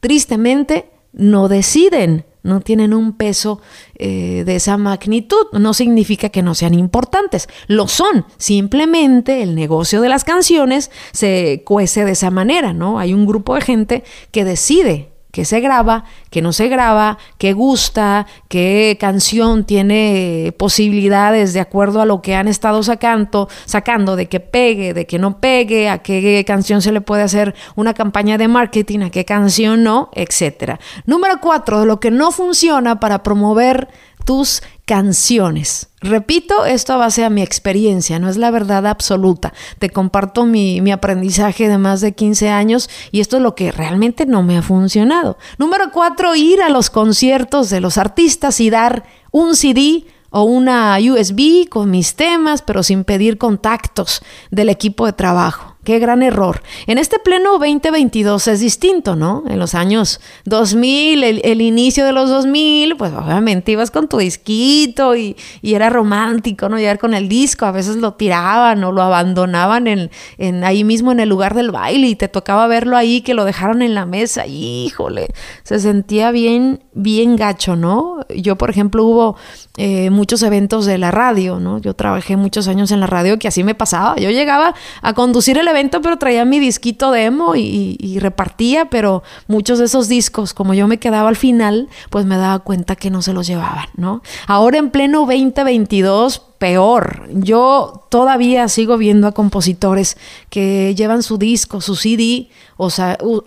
tristemente 0.00 0.90
no 1.12 1.48
deciden, 1.48 2.24
no 2.42 2.60
tienen 2.60 2.92
un 2.94 3.12
peso 3.12 3.60
eh, 3.96 4.42
de 4.44 4.56
esa 4.56 4.76
magnitud. 4.76 5.46
No 5.52 5.74
significa 5.74 6.30
que 6.30 6.42
no 6.42 6.54
sean 6.54 6.74
importantes, 6.74 7.48
lo 7.68 7.86
son. 7.88 8.26
Simplemente 8.36 9.42
el 9.42 9.54
negocio 9.54 10.00
de 10.00 10.08
las 10.08 10.24
canciones 10.24 10.90
se 11.12 11.62
cuece 11.64 12.04
de 12.04 12.12
esa 12.12 12.30
manera, 12.30 12.72
¿no? 12.72 12.98
Hay 12.98 13.14
un 13.14 13.26
grupo 13.26 13.54
de 13.54 13.60
gente 13.60 14.04
que 14.30 14.44
decide 14.44 15.11
que 15.32 15.46
se 15.46 15.60
graba, 15.60 16.04
que 16.30 16.42
no 16.42 16.52
se 16.52 16.68
graba, 16.68 17.18
que 17.38 17.54
gusta, 17.54 18.26
qué 18.48 18.96
canción 19.00 19.64
tiene 19.64 20.54
posibilidades 20.58 21.54
de 21.54 21.60
acuerdo 21.60 22.02
a 22.02 22.06
lo 22.06 22.20
que 22.20 22.36
han 22.36 22.48
estado 22.48 22.82
sacando, 22.82 23.48
sacando 23.64 24.14
de 24.14 24.28
que 24.28 24.40
pegue, 24.40 24.92
de 24.94 25.06
que 25.06 25.18
no 25.18 25.40
pegue, 25.40 25.88
a 25.88 25.98
qué 25.98 26.44
canción 26.46 26.82
se 26.82 26.92
le 26.92 27.00
puede 27.00 27.22
hacer 27.22 27.54
una 27.74 27.94
campaña 27.94 28.36
de 28.36 28.46
marketing, 28.46 29.00
a 29.00 29.10
qué 29.10 29.24
canción 29.24 29.82
no, 29.82 30.10
etcétera. 30.12 30.78
Número 31.06 31.40
cuatro, 31.40 31.86
lo 31.86 31.98
que 31.98 32.10
no 32.10 32.30
funciona 32.30 33.00
para 33.00 33.22
promover 33.22 33.88
tus 34.24 34.62
canciones. 34.84 35.88
Repito, 36.00 36.64
esto 36.64 36.92
a 36.92 36.96
base 36.96 37.22
de 37.22 37.30
mi 37.30 37.42
experiencia, 37.42 38.18
no 38.18 38.28
es 38.28 38.36
la 38.36 38.50
verdad 38.50 38.86
absoluta. 38.86 39.52
Te 39.78 39.90
comparto 39.90 40.44
mi, 40.44 40.80
mi, 40.80 40.92
aprendizaje 40.92 41.68
de 41.68 41.78
más 41.78 42.00
de 42.00 42.12
15 42.12 42.50
años 42.50 42.90
y 43.10 43.20
esto 43.20 43.36
es 43.36 43.42
lo 43.42 43.54
que 43.54 43.72
realmente 43.72 44.26
no 44.26 44.42
me 44.42 44.58
ha 44.58 44.62
funcionado. 44.62 45.38
Número 45.58 45.90
cuatro, 45.92 46.34
ir 46.34 46.60
a 46.62 46.68
los 46.68 46.90
conciertos 46.90 47.70
de 47.70 47.80
los 47.80 47.98
artistas 47.98 48.60
y 48.60 48.70
dar 48.70 49.04
un 49.30 49.54
CD 49.54 50.06
o 50.30 50.42
una 50.42 50.98
USB 50.98 51.68
con 51.68 51.90
mis 51.90 52.16
temas, 52.16 52.62
pero 52.62 52.82
sin 52.82 53.04
pedir 53.04 53.38
contactos 53.38 54.22
del 54.50 54.70
equipo 54.70 55.06
de 55.06 55.12
trabajo. 55.12 55.71
Qué 55.84 55.98
gran 55.98 56.22
error. 56.22 56.62
En 56.86 56.96
este 56.96 57.18
pleno 57.18 57.58
2022 57.58 58.46
es 58.46 58.60
distinto, 58.60 59.16
¿no? 59.16 59.42
En 59.48 59.58
los 59.58 59.74
años 59.74 60.20
2000, 60.44 61.24
el, 61.24 61.60
inicio 61.60 62.04
de 62.04 62.12
los 62.12 62.30
2000, 62.30 62.96
pues 62.96 63.12
obviamente 63.12 63.72
ibas 63.72 63.90
con 63.90 64.06
tu 64.06 64.18
disquito 64.18 65.16
y, 65.16 65.36
era 65.60 65.90
romántico, 65.90 66.68
¿no? 66.68 66.78
Llegar 66.78 67.00
con 67.00 67.14
el 67.14 67.28
disco, 67.28 67.66
a 67.66 67.72
veces 67.72 67.96
lo 67.96 68.14
tiraban 68.14 68.84
o 68.84 68.92
lo 68.92 69.02
abandonaban 69.02 69.88
en, 69.88 70.12
en, 70.38 70.62
ahí 70.62 70.84
mismo 70.84 71.10
en 71.10 71.18
el 71.18 71.28
lugar 71.28 71.54
del 71.54 71.72
baile 71.72 72.06
y 72.06 72.14
te 72.14 72.28
tocaba 72.28 72.68
verlo 72.68 72.96
ahí, 72.96 73.22
que 73.22 73.34
lo 73.34 73.44
dejaron 73.44 73.82
en 73.82 73.96
la 73.96 74.06
mesa. 74.06 74.46
Híjole, 74.46 75.34
se 75.64 75.80
sentía 75.80 76.30
bien, 76.30 76.84
bien 76.92 77.34
gacho, 77.34 77.74
¿no? 77.74 78.24
Yo, 78.28 78.56
por 78.56 78.70
ejemplo, 78.70 79.04
hubo 79.04 79.36
eh, 79.78 80.10
muchos 80.10 80.44
eventos 80.44 80.86
de 80.86 80.98
la 80.98 81.10
radio, 81.10 81.58
¿no? 81.58 81.78
Yo 81.78 81.94
trabajé 81.94 82.36
muchos 82.36 82.68
años 82.68 82.92
en 82.92 83.00
la 83.00 83.08
radio 83.08 83.40
que 83.40 83.48
así 83.48 83.64
me 83.64 83.74
pasaba. 83.74 84.14
Yo 84.16 84.30
llegaba 84.30 84.76
a 85.00 85.14
conducir 85.14 85.58
el 85.58 85.71
evento, 85.72 86.00
pero 86.00 86.16
traía 86.16 86.44
mi 86.44 86.58
disquito 86.58 87.10
demo 87.10 87.54
y, 87.56 88.18
repartía, 88.20 88.86
pero 88.86 89.22
muchos 89.48 89.78
de 89.78 89.86
esos 89.86 90.08
discos, 90.08 90.54
como 90.54 90.74
yo 90.74 90.86
me 90.86 90.98
quedaba 90.98 91.28
al 91.28 91.36
final, 91.36 91.88
pues 92.10 92.24
me 92.24 92.36
daba 92.36 92.60
cuenta 92.60 92.94
que 92.94 93.10
no 93.10 93.22
se 93.22 93.32
los 93.32 93.46
llevaban, 93.46 93.86
¿no? 93.96 94.22
Ahora 94.46 94.78
en 94.78 94.90
pleno 94.90 95.20
2022, 95.20 96.52
peor. 96.62 97.28
Yo 97.32 98.04
todavía 98.08 98.68
sigo 98.68 98.96
viendo 98.96 99.26
a 99.26 99.32
compositores 99.32 100.16
que 100.48 100.94
llevan 100.94 101.24
su 101.24 101.36
disco, 101.36 101.80
su 101.80 101.96
CD 101.96 102.50
o, 102.76 102.88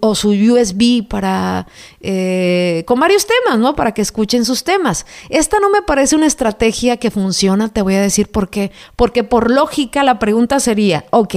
o 0.01 0.15
su 0.15 0.31
USB 0.31 1.07
para 1.07 1.65
eh, 2.01 2.83
con 2.85 2.99
varios 2.99 3.25
temas, 3.25 3.57
¿no? 3.57 3.73
Para 3.73 3.93
que 3.93 4.01
escuchen 4.01 4.43
sus 4.43 4.65
temas. 4.65 5.05
Esta 5.29 5.61
no 5.61 5.69
me 5.69 5.81
parece 5.81 6.17
una 6.17 6.25
estrategia 6.25 6.97
que 6.97 7.09
funciona. 7.09 7.69
Te 7.69 7.81
voy 7.81 7.95
a 7.95 8.01
decir 8.01 8.29
por 8.29 8.49
qué. 8.49 8.73
Porque 8.97 9.23
por 9.23 9.49
lógica 9.49 10.03
la 10.03 10.19
pregunta 10.19 10.59
sería, 10.59 11.05
ok 11.11 11.35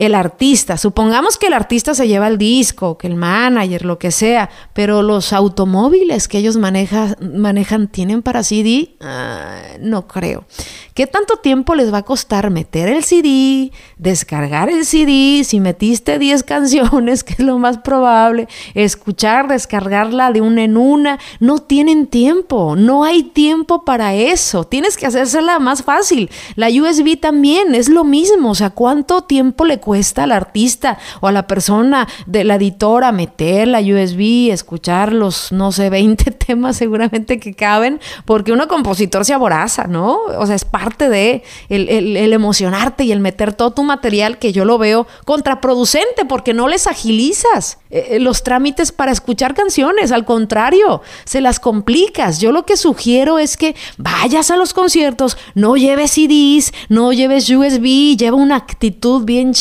el 0.00 0.14
artista. 0.14 0.78
Supongamos 0.78 1.36
que 1.36 1.48
el 1.48 1.52
artista 1.52 1.92
se 1.94 2.08
lleva 2.08 2.26
el 2.26 2.38
disco, 2.38 2.96
que 2.96 3.06
el 3.06 3.16
manager, 3.16 3.84
lo 3.84 3.98
que 3.98 4.10
sea, 4.10 4.48
pero 4.72 5.02
los 5.02 5.34
automóviles 5.34 6.26
que 6.26 6.38
ellos 6.38 6.56
manejan 6.56 7.88
tienen 7.88 8.22
para 8.22 8.42
CD, 8.42 8.96
ah, 9.02 9.60
no 9.78 10.08
creo. 10.08 10.46
¿Qué 10.94 11.06
tanto 11.06 11.36
tiempo 11.36 11.74
les 11.74 11.92
va 11.92 11.98
a 11.98 12.02
costar 12.02 12.48
meter 12.48 12.88
el 12.88 13.04
CD, 13.04 13.72
descargar 13.98 14.70
el 14.70 14.86
CD, 14.86 15.44
si 15.44 15.60
metiste 15.60 16.18
10 16.18 16.42
canciones, 16.44 17.22
que 17.22 17.34
es 17.34 17.40
lo 17.40 17.58
más 17.58 17.76
probable, 17.76 18.48
escuchar, 18.72 19.48
descargarla 19.48 20.32
de 20.32 20.40
una 20.40 20.64
en 20.64 20.78
una? 20.78 21.18
No 21.40 21.58
tienen 21.58 22.06
tiempo, 22.06 22.74
no 22.74 23.04
hay 23.04 23.22
tiempo 23.22 23.84
para 23.84 24.14
eso. 24.14 24.64
Tienes 24.64 24.96
que 24.96 25.06
hacérsela 25.06 25.58
más 25.58 25.82
fácil. 25.82 26.30
La 26.56 26.68
USB 26.68 27.20
también 27.20 27.74
es 27.74 27.90
lo 27.90 28.04
mismo, 28.04 28.52
o 28.52 28.54
sea, 28.54 28.70
¿cuánto 28.70 29.24
tiempo 29.24 29.66
le 29.66 29.76
cuesta 29.78 29.89
al 29.94 30.32
artista 30.32 30.98
o 31.20 31.28
a 31.28 31.32
la 31.32 31.46
persona 31.46 32.08
de 32.26 32.44
la 32.44 32.56
editora 32.56 33.12
meter 33.12 33.68
la 33.68 33.80
USB, 33.80 34.50
escuchar 34.50 35.12
los, 35.12 35.52
no 35.52 35.72
sé, 35.72 35.90
20 36.00 36.30
temas 36.32 36.76
seguramente 36.76 37.38
que 37.38 37.54
caben? 37.54 38.00
Porque 38.24 38.52
uno 38.52 38.68
compositor 38.68 39.24
se 39.24 39.34
aboraza, 39.34 39.84
¿no? 39.84 40.18
O 40.38 40.46
sea, 40.46 40.54
es 40.54 40.64
parte 40.64 41.08
de 41.08 41.42
el, 41.68 42.32
emocionarte 42.32 43.04
y 43.04 43.12
el 43.12 43.20
meter 43.20 43.52
todo 43.52 43.72
tu 43.72 43.82
material 43.82 44.38
que 44.38 44.52
yo 44.52 44.64
lo 44.64 44.78
veo 44.78 45.06
contraproducente 45.24 46.24
porque 46.28 46.54
no 46.54 46.68
les 46.68 46.86
agilizas 46.86 47.78
eh, 47.90 48.08
eh, 48.10 48.20
los 48.20 48.42
trámites 48.42 48.92
para 48.92 49.12
escuchar 49.12 49.54
canciones, 49.54 50.12
al 50.12 50.24
contrario, 50.24 51.02
se 51.24 51.40
las 51.40 51.60
complicas. 51.60 52.40
Yo 52.40 52.52
lo 52.52 52.64
que 52.64 52.76
sugiero 52.76 53.38
es 53.38 53.56
que 53.56 53.74
vayas 53.98 54.50
a 54.50 54.56
los 54.56 54.72
conciertos, 54.72 55.36
no 55.54 55.76
lleves 55.76 56.12
CDs, 56.12 56.72
no 56.88 57.12
lleves 57.12 57.50
USB, 57.50 58.16
lleva 58.16 58.36
una 58.36 58.56
actitud 58.56 59.24
bien 59.24 59.54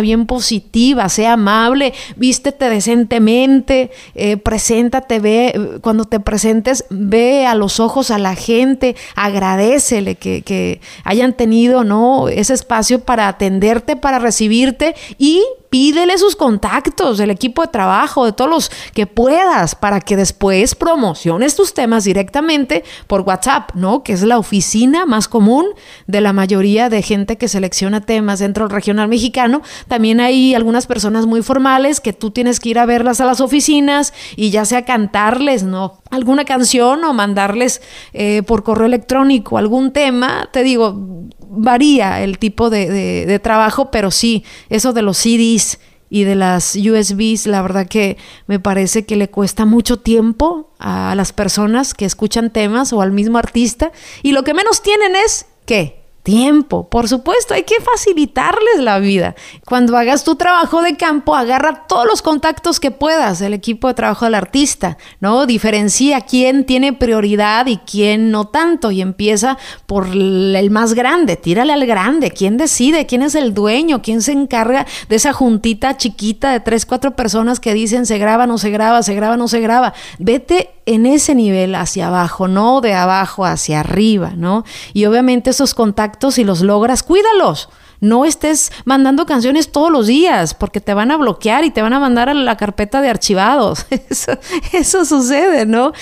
bien 0.00 0.26
positiva, 0.26 1.08
sea 1.08 1.34
amable, 1.34 1.92
vístete 2.16 2.68
decentemente, 2.68 3.90
eh, 4.14 4.36
preséntate, 4.36 5.20
ve, 5.20 5.78
cuando 5.80 6.04
te 6.04 6.20
presentes, 6.20 6.84
ve 6.90 7.46
a 7.46 7.54
los 7.54 7.80
ojos 7.80 8.10
a 8.10 8.18
la 8.18 8.34
gente, 8.34 8.96
agradecele 9.14 10.14
que 10.14 10.38
que, 10.42 10.80
hayan 11.04 11.32
tenido 11.34 11.84
¿no? 11.84 12.28
ese 12.28 12.54
espacio 12.54 13.00
para 13.00 13.28
atenderte, 13.28 13.96
para 13.96 14.18
recibirte 14.18 14.94
y 15.18 15.42
pídele 15.70 16.16
sus 16.18 16.36
contactos 16.36 17.18
del 17.18 17.30
equipo 17.30 17.62
de 17.62 17.68
trabajo, 17.68 18.24
de 18.24 18.32
todos 18.32 18.50
los 18.50 18.70
que 18.94 19.06
puedas, 19.06 19.74
para 19.74 20.00
que 20.00 20.16
después 20.16 20.74
promociones 20.74 21.56
tus 21.56 21.74
temas 21.74 22.04
directamente 22.04 22.84
por 23.06 23.20
WhatsApp, 23.22 23.72
¿no? 23.74 24.02
Que 24.02 24.14
es 24.14 24.22
la 24.22 24.38
oficina 24.38 25.04
más 25.04 25.28
común 25.28 25.66
de 26.06 26.20
la 26.20 26.32
mayoría 26.32 26.88
de 26.88 27.02
gente 27.02 27.36
que 27.36 27.48
selecciona 27.48 28.00
temas 28.00 28.38
dentro 28.38 28.64
del 28.64 28.74
regional 28.74 29.08
mexicano. 29.08 29.37
También 29.86 30.20
hay 30.20 30.54
algunas 30.54 30.86
personas 30.86 31.26
muy 31.26 31.42
formales 31.42 32.00
que 32.00 32.12
tú 32.12 32.30
tienes 32.30 32.60
que 32.60 32.70
ir 32.70 32.78
a 32.78 32.86
verlas 32.86 33.20
a 33.20 33.24
las 33.24 33.40
oficinas 33.40 34.12
y 34.36 34.50
ya 34.50 34.64
sea 34.64 34.84
cantarles, 34.84 35.62
¿no? 35.62 36.00
Alguna 36.10 36.44
canción 36.44 37.04
o 37.04 37.12
mandarles 37.12 37.82
eh, 38.12 38.42
por 38.46 38.62
correo 38.64 38.86
electrónico 38.86 39.58
algún 39.58 39.92
tema. 39.92 40.48
Te 40.52 40.62
digo, 40.62 41.28
varía 41.48 42.22
el 42.22 42.38
tipo 42.38 42.70
de, 42.70 43.40
trabajo, 43.42 43.90
pero 43.90 44.10
sí, 44.10 44.44
eso 44.68 44.92
de 44.92 45.02
los 45.02 45.18
CDs 45.18 45.78
y 46.10 46.24
de 46.24 46.34
las 46.34 46.74
USBs, 46.74 47.46
la 47.46 47.60
verdad 47.60 47.86
que 47.86 48.16
me 48.46 48.58
parece 48.58 49.04
que 49.04 49.16
le 49.16 49.28
cuesta 49.28 49.66
mucho 49.66 49.98
tiempo 49.98 50.72
a 50.78 51.14
las 51.14 51.32
personas 51.32 51.92
que 51.92 52.06
escuchan 52.06 52.50
temas 52.50 52.92
o 52.92 53.02
al 53.02 53.12
mismo 53.12 53.38
artista 53.38 53.92
y 54.22 54.32
lo 54.32 54.42
que 54.42 54.54
menos 54.54 54.82
tienen 54.82 55.14
es, 55.16 55.46
¿qué? 55.66 55.97
Tiempo. 56.28 56.90
Por 56.90 57.08
supuesto, 57.08 57.54
hay 57.54 57.62
que 57.62 57.80
facilitarles 57.80 58.80
la 58.80 58.98
vida. 58.98 59.34
Cuando 59.64 59.96
hagas 59.96 60.24
tu 60.24 60.36
trabajo 60.36 60.82
de 60.82 60.94
campo, 60.94 61.34
agarra 61.34 61.86
todos 61.86 62.06
los 62.06 62.20
contactos 62.20 62.80
que 62.80 62.90
puedas 62.90 63.38
del 63.38 63.54
equipo 63.54 63.88
de 63.88 63.94
trabajo 63.94 64.26
del 64.26 64.34
artista, 64.34 64.98
¿no? 65.20 65.46
Diferencia 65.46 66.20
quién 66.20 66.66
tiene 66.66 66.92
prioridad 66.92 67.64
y 67.66 67.78
quién 67.78 68.30
no 68.30 68.48
tanto 68.48 68.90
y 68.90 69.00
empieza 69.00 69.56
por 69.86 70.08
el 70.08 70.70
más 70.70 70.92
grande, 70.92 71.36
tírale 71.36 71.72
al 71.72 71.86
grande, 71.86 72.30
quién 72.30 72.58
decide, 72.58 73.06
quién 73.06 73.22
es 73.22 73.34
el 73.34 73.54
dueño, 73.54 74.02
quién 74.02 74.20
se 74.20 74.32
encarga 74.32 74.84
de 75.08 75.16
esa 75.16 75.32
juntita 75.32 75.96
chiquita 75.96 76.52
de 76.52 76.60
tres, 76.60 76.84
cuatro 76.84 77.16
personas 77.16 77.58
que 77.58 77.72
dicen 77.72 78.04
se 78.04 78.18
graba, 78.18 78.46
no 78.46 78.58
se 78.58 78.68
graba, 78.68 79.02
se 79.02 79.14
graba, 79.14 79.38
no 79.38 79.48
se 79.48 79.60
graba. 79.60 79.94
Vete 80.18 80.74
en 80.88 81.04
ese 81.04 81.34
nivel 81.34 81.74
hacia 81.74 82.06
abajo, 82.06 82.48
no 82.48 82.80
de 82.80 82.94
abajo 82.94 83.44
hacia 83.44 83.80
arriba, 83.80 84.32
¿no? 84.34 84.64
Y 84.94 85.04
obviamente 85.04 85.50
esos 85.50 85.74
contactos, 85.74 86.17
si 86.30 86.44
los 86.44 86.60
logras, 86.60 87.02
cuídalos. 87.02 87.68
no 88.00 88.24
estés 88.24 88.70
mandando 88.84 89.26
canciones 89.26 89.72
todos 89.72 89.90
los 89.90 90.06
días 90.06 90.54
porque 90.54 90.80
te 90.80 90.94
van 90.94 91.10
a 91.10 91.16
bloquear 91.16 91.64
y 91.64 91.70
te 91.70 91.82
van 91.82 91.92
a 91.92 91.98
mandar 91.98 92.28
a 92.28 92.34
la 92.34 92.56
carpeta 92.56 93.00
de 93.00 93.10
archivados. 93.10 93.86
Eso, 94.72 95.04
sucede, 95.04 95.66
¿no? 95.66 95.92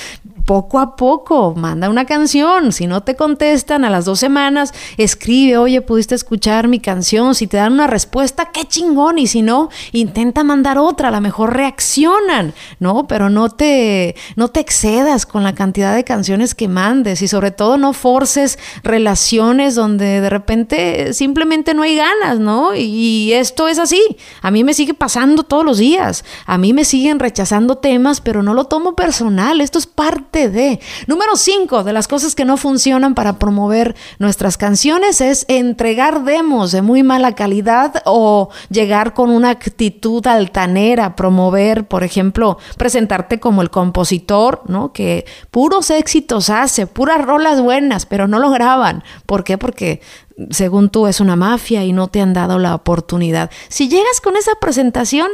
Poco 0.47 0.79
a 0.79 0.95
poco, 0.95 1.55
manda 1.57 1.91
una 1.91 2.05
canción. 2.07 2.73
Si 2.73 2.87
no 2.87 3.03
te 3.03 3.17
contestan 3.17 3.85
a 3.85 3.91
las 3.91 4.05
dos 4.05 4.21
semanas, 4.21 4.73
escribe, 4.97 5.59
oye, 5.59 5.83
pudiste 5.83 6.15
escuchar 6.15 6.69
mi 6.69 6.79
canción. 6.79 7.35
Si 7.35 7.49
te 7.49 7.57
dan 7.57 7.75
una 7.75 7.89
respuesta, 7.89 8.51
qué 8.53 8.65
chingón. 8.65 9.19
Y 9.19 9.27
si 9.27 9.43
no, 9.43 9.69
intenta 9.91 10.45
mandar 10.45 10.79
otra. 10.79 11.09
A 11.09 11.11
lo 11.11 11.21
mejor 11.21 11.55
reaccionan, 11.55 12.55
¿no? 12.79 13.09
Pero 13.09 13.29
no 13.29 13.51
te, 13.51 14.15
no 14.37 14.49
te 14.49 14.61
excedas 14.61 15.27
con 15.27 15.43
la 15.43 15.55
cantidad 15.55 15.95
de 15.97 16.05
canciones 16.05 16.55
que 16.55 16.69
mandes. 16.69 17.23
Y 17.23 17.29
sobre 17.29 17.51
todo 17.51 17.77
no 17.77 17.93
forces 17.93 18.57
relaciones 18.85 19.75
donde 19.75 20.21
de 20.21 20.31
repente 20.31 21.13
simplemente 21.13 21.75
no 21.75 21.83
hay 21.83 21.97
ganas, 21.97 22.39
¿no? 22.39 22.73
Y 22.77 23.33
esto 23.33 23.67
es 23.67 23.81
así. 23.81 24.01
A 24.43 24.53
mí 24.53 24.63
me 24.63 24.75
sigue 24.75 24.95
pasando 24.95 25.43
todos 25.43 25.65
los 25.65 25.79
días. 25.79 26.25
A 26.47 26.57
mí 26.57 26.73
me 26.73 26.85
siguen 26.85 27.19
rechazando 27.19 27.79
temas, 27.79 28.21
pero 28.21 28.45
no 28.45 28.55
lo 28.55 28.67
tomo 28.67 28.95
personal. 28.95 29.61
Esto 29.61 29.81
es 29.81 29.87
parte 29.89 30.36
de. 30.37 30.81
Número 31.07 31.35
5 31.35 31.83
de 31.83 31.93
las 31.93 32.09
cosas 32.09 32.35
que 32.35 32.45
no 32.45 32.57
funcionan 32.59 33.15
para 33.15 33.39
promover 33.39 33.97
nuestras 34.19 34.59
canciones 34.59 35.21
es 35.21 35.47
entregar 35.49 36.25
demos 36.25 36.73
de 36.73 36.83
muy 36.83 37.03
mala 37.03 37.35
calidad 37.35 38.03
o 38.05 38.51
llegar 38.69 39.15
con 39.15 39.31
una 39.31 39.51
actitud 39.51 40.27
altanera, 40.27 41.17
promover, 41.17 41.89
por 41.89 42.05
ejemplo, 42.05 42.59
presentarte 42.77 43.41
como 43.41 43.63
el 43.63 43.71
compositor, 43.71 44.63
¿no? 44.67 44.93
Que 44.93 45.25
puros 45.51 45.91
éxitos 45.91 46.51
hace, 46.51 46.87
puras 46.87 47.25
rolas 47.25 47.61
buenas, 47.61 48.05
pero 48.05 48.29
no 48.29 48.39
lo 48.39 48.51
graban. 48.51 49.03
¿Por 49.25 49.43
qué? 49.43 49.57
Porque 49.57 50.03
según 50.51 50.91
tú 50.91 51.07
es 51.07 51.21
una 51.21 51.37
mafia 51.37 51.83
y 51.85 51.93
no 51.93 52.09
te 52.09 52.21
han 52.21 52.35
dado 52.35 52.59
la 52.59 52.75
oportunidad. 52.75 53.51
Si 53.69 53.89
llegas 53.89 54.21
con 54.21 54.37
esa 54.37 54.53
presentación, 54.61 55.29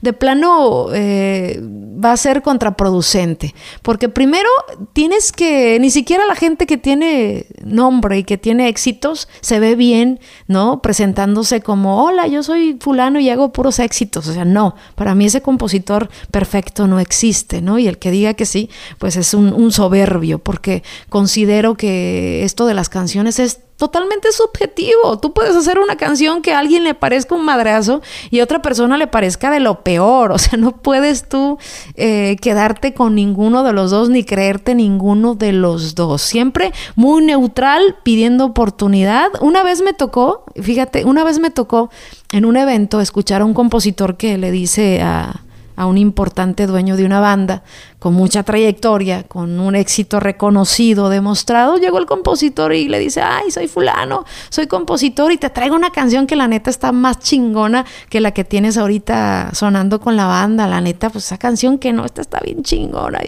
de 0.00 0.12
plano 0.12 0.86
eh, 0.94 1.60
va 1.62 2.12
a 2.12 2.16
ser 2.16 2.42
contraproducente, 2.42 3.52
porque 3.82 4.08
primero 4.08 4.48
tienes 4.92 5.32
que, 5.32 5.76
ni 5.80 5.90
siquiera 5.90 6.24
la 6.26 6.36
gente 6.36 6.66
que 6.66 6.76
tiene 6.76 7.46
nombre 7.64 8.18
y 8.18 8.24
que 8.24 8.38
tiene 8.38 8.68
éxitos 8.68 9.28
se 9.40 9.58
ve 9.58 9.74
bien, 9.74 10.20
¿no? 10.46 10.82
Presentándose 10.82 11.62
como, 11.62 12.04
hola, 12.04 12.28
yo 12.28 12.44
soy 12.44 12.76
fulano 12.78 13.18
y 13.18 13.28
hago 13.28 13.52
puros 13.52 13.80
éxitos, 13.80 14.28
o 14.28 14.32
sea, 14.32 14.44
no, 14.44 14.76
para 14.94 15.16
mí 15.16 15.26
ese 15.26 15.42
compositor 15.42 16.08
perfecto 16.30 16.86
no 16.86 17.00
existe, 17.00 17.60
¿no? 17.60 17.80
Y 17.80 17.88
el 17.88 17.98
que 17.98 18.12
diga 18.12 18.34
que 18.34 18.46
sí, 18.46 18.70
pues 18.98 19.16
es 19.16 19.34
un, 19.34 19.52
un 19.52 19.72
soberbio, 19.72 20.38
porque 20.38 20.84
considero 21.08 21.76
que 21.76 22.44
esto 22.44 22.66
de 22.66 22.74
las 22.74 22.88
canciones 22.88 23.40
es 23.40 23.58
totalmente 23.76 24.30
subjetivo. 24.32 25.18
Tú 25.18 25.32
puedes 25.32 25.56
hacer 25.56 25.78
una 25.78 25.96
canción 25.96 26.42
que 26.42 26.52
a 26.52 26.58
alguien 26.58 26.84
le 26.84 26.94
parezca 26.94 27.34
un 27.34 27.44
madrazo 27.44 28.02
y 28.30 28.40
a 28.40 28.44
otra 28.44 28.62
persona 28.62 28.96
le 28.96 29.06
parezca 29.06 29.50
de 29.50 29.60
lo 29.60 29.82
peor. 29.82 30.32
O 30.32 30.38
sea, 30.38 30.58
no 30.58 30.72
puedes 30.72 31.28
tú 31.28 31.58
eh, 31.96 32.36
quedarte 32.40 32.94
con 32.94 33.14
ninguno 33.14 33.62
de 33.62 33.72
los 33.72 33.90
dos 33.90 34.08
ni 34.10 34.24
creerte 34.24 34.74
ninguno 34.74 35.34
de 35.34 35.52
los 35.52 35.94
dos. 35.94 36.22
Siempre 36.22 36.72
muy 36.94 37.24
neutral, 37.24 37.96
pidiendo 38.02 38.44
oportunidad. 38.44 39.30
Una 39.40 39.62
vez 39.62 39.82
me 39.82 39.92
tocó, 39.92 40.44
fíjate, 40.60 41.04
una 41.04 41.24
vez 41.24 41.38
me 41.38 41.50
tocó 41.50 41.90
en 42.32 42.44
un 42.44 42.56
evento 42.56 43.00
escuchar 43.00 43.42
a 43.42 43.44
un 43.44 43.54
compositor 43.54 44.16
que 44.16 44.38
le 44.38 44.50
dice 44.50 45.02
a, 45.02 45.44
a 45.76 45.86
un 45.86 45.98
importante 45.98 46.66
dueño 46.66 46.96
de 46.96 47.04
una 47.04 47.20
banda, 47.20 47.62
con 47.98 48.12
mucha 48.12 48.42
trayectoria, 48.42 49.22
con 49.22 49.58
un 49.58 49.74
éxito 49.74 50.20
reconocido, 50.20 51.08
demostrado, 51.08 51.78
llegó 51.78 51.98
el 51.98 52.04
compositor 52.04 52.74
y 52.74 52.86
le 52.86 52.98
dice, 52.98 53.22
ay, 53.22 53.50
soy 53.50 53.66
fulano, 53.66 54.26
soy 54.50 54.66
compositor 54.66 55.32
y 55.32 55.38
te 55.38 55.48
traigo 55.48 55.74
una 55.74 55.90
canción 55.90 56.26
que 56.26 56.36
la 56.36 56.46
neta 56.46 56.68
está 56.68 56.92
más 56.92 57.18
chingona 57.20 57.86
que 58.10 58.20
la 58.20 58.32
que 58.32 58.44
tienes 58.44 58.76
ahorita 58.76 59.50
sonando 59.54 60.00
con 60.00 60.16
la 60.16 60.26
banda, 60.26 60.66
la 60.66 60.82
neta, 60.82 61.08
pues 61.08 61.24
esa 61.24 61.38
canción 61.38 61.78
que 61.78 61.94
no, 61.94 62.04
esta 62.04 62.20
está 62.20 62.40
bien 62.40 62.62
chingona. 62.62 63.20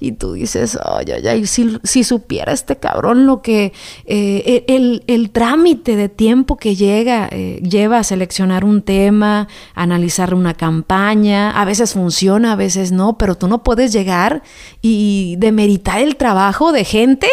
Y, 0.00 0.12
tú 0.12 0.32
dices, 0.32 0.76
ay, 0.84 1.06
ay, 1.14 1.26
ay, 1.28 1.46
si, 1.46 1.78
si, 1.84 2.02
supiera 2.02 2.52
este 2.52 2.76
cabrón 2.76 3.26
lo 3.26 3.42
que, 3.42 3.72
eh, 4.06 4.64
el, 4.66 5.04
el, 5.06 5.30
trámite 5.30 5.94
de 5.94 6.08
tiempo 6.08 6.56
que 6.56 6.74
llega, 6.74 7.28
eh, 7.30 7.60
lleva 7.62 7.98
a 7.98 8.04
seleccionar 8.04 8.64
un 8.64 8.82
tema, 8.82 9.46
analizar 9.74 10.34
una 10.34 10.54
campaña, 10.54 11.50
a 11.52 11.64
veces 11.70 11.92
funciona, 11.92 12.52
a 12.52 12.56
veces 12.56 12.90
no, 12.90 13.16
pero 13.16 13.36
tú 13.36 13.46
no 13.46 13.62
puedes 13.62 13.92
llegar 13.92 14.00
llegar 14.00 14.42
y 14.82 15.36
demeritar 15.38 16.00
el 16.00 16.16
trabajo 16.16 16.72
de 16.72 16.84
gente 16.84 17.28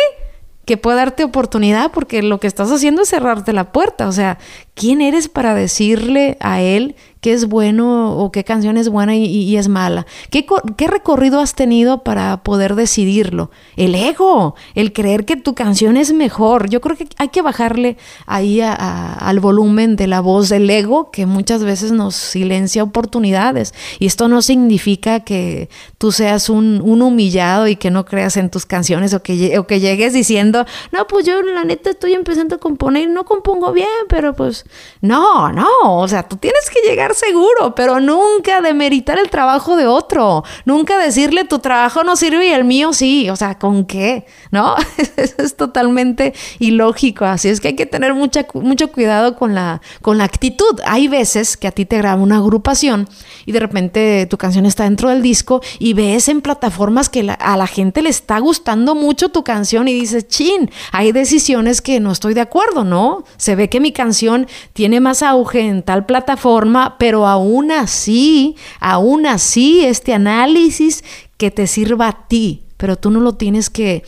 que 0.65 0.77
puede 0.77 0.97
darte 0.97 1.23
oportunidad 1.23 1.91
porque 1.91 2.21
lo 2.21 2.39
que 2.39 2.45
estás 2.45 2.71
haciendo 2.71 3.01
es 3.01 3.09
cerrarte 3.09 3.51
la 3.51 3.71
puerta. 3.71 4.07
O 4.07 4.11
sea, 4.11 4.37
¿quién 4.77 5.01
eres 5.01 5.27
para 5.27 5.55
decirle 5.55 6.37
a 6.39 6.61
él 6.61 6.95
qué 7.21 7.33
es 7.33 7.47
bueno 7.47 8.15
o 8.17 8.31
qué 8.31 8.43
canción 8.43 8.77
es 8.77 8.89
buena 8.89 9.15
y, 9.15 9.57
es 9.57 9.67
mala. 9.67 10.05
¿Qué, 10.29 10.45
¿Qué, 10.77 10.87
recorrido 10.87 11.39
has 11.39 11.55
tenido 11.55 12.03
para 12.03 12.43
poder 12.43 12.75
decidirlo? 12.75 13.49
El 13.75 13.95
ego, 13.95 14.55
el 14.75 14.93
creer 14.93 15.25
que 15.25 15.35
tu 15.35 15.55
canción 15.55 15.97
es 15.97 16.13
mejor. 16.13 16.69
Yo 16.69 16.79
creo 16.79 16.95
que 16.95 17.07
hay 17.17 17.29
que 17.29 17.41
bajarle 17.41 17.97
ahí 18.27 18.61
al 18.61 19.39
volumen 19.39 19.95
de 19.95 20.07
la 20.07 20.21
voz 20.21 20.49
del 20.49 20.69
ego 20.69 21.11
que 21.11 21.25
muchas 21.25 21.63
veces 21.63 21.91
nos 21.91 22.15
silencia 22.15 22.83
oportunidades. 22.83 23.73
Y 23.99 24.05
esto 24.05 24.27
no 24.27 24.41
significa 24.41 25.21
que 25.21 25.69
tú 25.97 26.11
seas 26.11 26.49
un, 26.49 26.81
humillado 27.01 27.67
y 27.67 27.75
que 27.75 27.91
no 27.91 28.05
creas 28.05 28.37
en 28.37 28.49
tus 28.49 28.65
canciones 28.65 29.13
o 29.13 29.21
que, 29.21 29.57
o 29.57 29.67
que 29.67 29.79
llegues 29.79 30.13
diciendo, 30.13 30.65
no, 30.91 31.07
pues 31.07 31.25
yo 31.25 31.41
la 31.41 31.63
neta 31.63 31.89
estoy 31.89 32.13
empezando 32.13 32.55
a 32.55 32.59
componer, 32.59 33.09
no 33.09 33.25
compongo 33.25 33.71
bien, 33.71 33.87
pero 34.09 34.35
pues 34.35 34.65
no, 35.01 35.51
no, 35.51 35.67
o 35.83 36.07
sea, 36.07 36.23
tú 36.23 36.37
tienes 36.37 36.69
que 36.69 36.87
llegar 36.87 37.13
seguro, 37.13 37.75
pero 37.75 37.99
nunca 37.99 38.61
demeritar 38.61 39.19
el 39.19 39.29
trabajo 39.29 39.75
de 39.75 39.87
otro. 39.87 40.43
Nunca 40.65 40.97
decirle 40.97 41.43
tu 41.43 41.59
trabajo 41.59 42.03
no 42.03 42.15
sirve 42.15 42.47
y 42.47 42.51
el 42.51 42.63
mío 42.63 42.93
sí. 42.93 43.29
O 43.29 43.35
sea, 43.35 43.57
¿con 43.57 43.85
qué? 43.85 44.25
¿No? 44.51 44.75
es 45.17 45.55
totalmente 45.55 46.33
ilógico. 46.59 47.25
Así 47.25 47.49
es 47.49 47.61
que 47.61 47.69
hay 47.69 47.75
que 47.75 47.85
tener 47.85 48.13
mucha, 48.13 48.45
mucho 48.53 48.91
cuidado 48.91 49.35
con 49.35 49.53
la, 49.53 49.81
con 50.01 50.17
la 50.17 50.23
actitud. 50.23 50.79
Hay 50.85 51.07
veces 51.07 51.57
que 51.57 51.67
a 51.67 51.71
ti 51.71 51.85
te 51.85 51.97
graba 51.97 52.21
una 52.21 52.37
agrupación 52.37 53.07
y 53.45 53.51
de 53.51 53.59
repente 53.59 54.25
tu 54.29 54.37
canción 54.37 54.65
está 54.65 54.83
dentro 54.83 55.09
del 55.09 55.21
disco 55.21 55.61
y 55.79 55.93
ves 55.93 56.27
en 56.27 56.41
plataformas 56.41 57.09
que 57.09 57.35
a 57.39 57.57
la 57.57 57.67
gente 57.67 58.01
le 58.01 58.09
está 58.09 58.39
gustando 58.39 58.95
mucho 58.95 59.29
tu 59.29 59.43
canción 59.43 59.87
y 59.87 59.93
dices, 59.93 60.27
chin, 60.27 60.71
hay 60.91 61.11
decisiones 61.11 61.81
que 61.81 61.99
no 61.99 62.11
estoy 62.11 62.33
de 62.33 62.41
acuerdo, 62.41 62.83
¿no? 62.83 63.23
Se 63.37 63.55
ve 63.55 63.69
que 63.69 63.79
mi 63.79 63.91
canción 63.91 64.47
tiene 64.73 64.99
más 64.99 65.23
auge 65.23 65.61
en 65.61 65.83
tal 65.83 66.05
plataforma, 66.05 66.97
pero 66.97 67.27
aún 67.27 67.71
así, 67.71 68.55
aún 68.79 69.25
así, 69.25 69.85
este 69.85 70.13
análisis 70.13 71.03
que 71.37 71.51
te 71.51 71.67
sirva 71.67 72.07
a 72.07 72.27
ti, 72.27 72.63
pero 72.77 72.95
tú 72.95 73.11
no 73.11 73.19
lo 73.19 73.33
tienes 73.33 73.69
que 73.69 74.03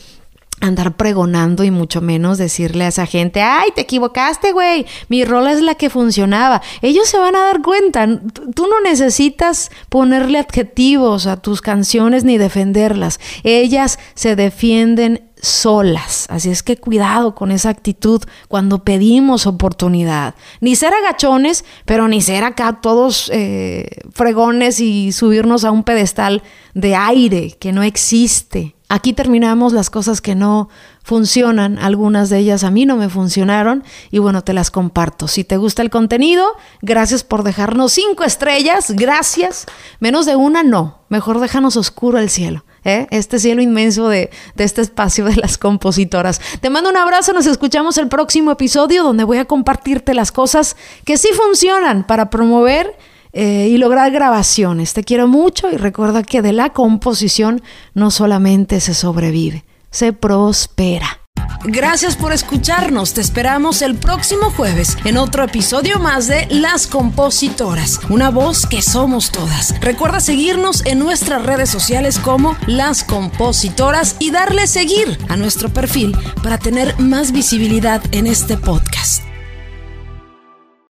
andar 0.60 0.96
pregonando 0.96 1.64
y 1.64 1.70
mucho 1.70 2.00
menos 2.00 2.38
decirle 2.38 2.84
a 2.84 2.88
esa 2.88 3.06
gente, 3.06 3.40
ay, 3.40 3.70
te 3.74 3.82
equivocaste, 3.82 4.52
güey, 4.52 4.86
mi 5.08 5.24
rol 5.24 5.48
es 5.48 5.62
la 5.62 5.74
que 5.74 5.90
funcionaba. 5.90 6.60
Ellos 6.82 7.08
se 7.08 7.18
van 7.18 7.34
a 7.34 7.46
dar 7.46 7.62
cuenta, 7.62 8.06
tú 8.54 8.66
no 8.66 8.80
necesitas 8.82 9.70
ponerle 9.88 10.38
adjetivos 10.38 11.26
a 11.26 11.38
tus 11.38 11.62
canciones 11.62 12.24
ni 12.24 12.38
defenderlas, 12.38 13.20
ellas 13.42 13.98
se 14.14 14.36
defienden 14.36 15.29
solas. 15.42 16.26
Así 16.28 16.50
es 16.50 16.62
que 16.62 16.76
cuidado 16.76 17.34
con 17.34 17.50
esa 17.50 17.68
actitud 17.70 18.22
cuando 18.48 18.84
pedimos 18.84 19.46
oportunidad. 19.46 20.34
Ni 20.60 20.76
ser 20.76 20.92
agachones, 20.94 21.64
pero 21.84 22.08
ni 22.08 22.20
ser 22.20 22.44
acá 22.44 22.80
todos 22.80 23.30
eh, 23.32 23.88
fregones 24.12 24.80
y 24.80 25.12
subirnos 25.12 25.64
a 25.64 25.70
un 25.70 25.84
pedestal 25.84 26.42
de 26.74 26.94
aire 26.94 27.56
que 27.58 27.72
no 27.72 27.82
existe. 27.82 28.74
Aquí 28.88 29.12
terminamos 29.12 29.72
las 29.72 29.88
cosas 29.88 30.20
que 30.20 30.34
no 30.34 30.68
funcionan, 31.04 31.78
algunas 31.78 32.28
de 32.28 32.38
ellas 32.38 32.64
a 32.64 32.72
mí 32.72 32.86
no 32.86 32.96
me 32.96 33.08
funcionaron 33.08 33.84
y 34.10 34.18
bueno, 34.18 34.42
te 34.42 34.52
las 34.52 34.72
comparto. 34.72 35.28
Si 35.28 35.44
te 35.44 35.56
gusta 35.58 35.82
el 35.82 35.90
contenido, 35.90 36.44
gracias 36.82 37.22
por 37.22 37.44
dejarnos 37.44 37.92
cinco 37.92 38.24
estrellas, 38.24 38.90
gracias. 38.96 39.66
Menos 40.00 40.26
de 40.26 40.34
una, 40.34 40.64
no. 40.64 40.98
Mejor 41.08 41.38
déjanos 41.38 41.76
oscuro 41.76 42.18
el 42.18 42.30
cielo. 42.30 42.64
¿Eh? 42.84 43.06
este 43.10 43.38
cielo 43.38 43.62
inmenso 43.62 44.08
de, 44.08 44.30
este 44.56 44.80
espacio 44.80 45.24
de 45.24 45.36
las 45.36 45.58
compositoras. 45.58 46.40
Te 46.60 46.70
mando 46.70 46.90
un 46.90 46.96
abrazo, 46.96 47.32
nos 47.32 47.46
escuchamos 47.46 47.98
el 47.98 48.08
próximo 48.08 48.52
episodio 48.52 49.02
donde 49.02 49.24
voy 49.24 49.38
a 49.38 49.44
compartirte 49.44 50.14
las 50.14 50.32
cosas 50.32 50.76
que 51.04 51.16
sí 51.16 51.28
funcionan 51.34 52.06
para 52.06 52.30
promover 52.30 52.96
eh, 53.32 53.68
y 53.70 53.78
lograr 53.78 54.10
grabaciones. 54.10 54.92
Te 54.92 55.04
quiero 55.04 55.28
mucho 55.28 55.70
y 55.70 55.76
recuerda 55.76 56.22
que 56.22 56.42
de 56.42 56.52
la 56.52 56.70
composición 56.70 57.62
no 57.94 58.10
solamente 58.10 58.80
se 58.80 58.94
sobrevive, 58.94 59.64
se 59.90 60.12
prospera. 60.12 61.20
Gracias 61.64 62.16
por 62.16 62.32
escucharnos. 62.32 63.14
Te 63.14 63.20
esperamos 63.20 63.82
el 63.82 63.96
próximo 63.96 64.50
jueves 64.50 64.96
en 65.04 65.16
otro 65.16 65.44
episodio 65.44 65.98
más 65.98 66.26
de 66.26 66.46
Las 66.50 66.86
Compositoras, 66.86 68.00
una 68.08 68.30
voz 68.30 68.66
que 68.66 68.82
somos 68.82 69.30
todas. 69.30 69.78
Recuerda 69.80 70.20
seguirnos 70.20 70.84
en 70.86 70.98
nuestras 70.98 71.44
redes 71.44 71.70
sociales 71.70 72.18
como 72.18 72.56
Las 72.66 73.04
Compositoras 73.04 74.16
y 74.18 74.30
darle 74.30 74.66
seguir 74.66 75.18
a 75.28 75.36
nuestro 75.36 75.68
perfil 75.68 76.16
para 76.42 76.58
tener 76.58 76.98
más 76.98 77.32
visibilidad 77.32 78.02
en 78.12 78.26
este 78.26 78.56
podcast. 78.56 79.29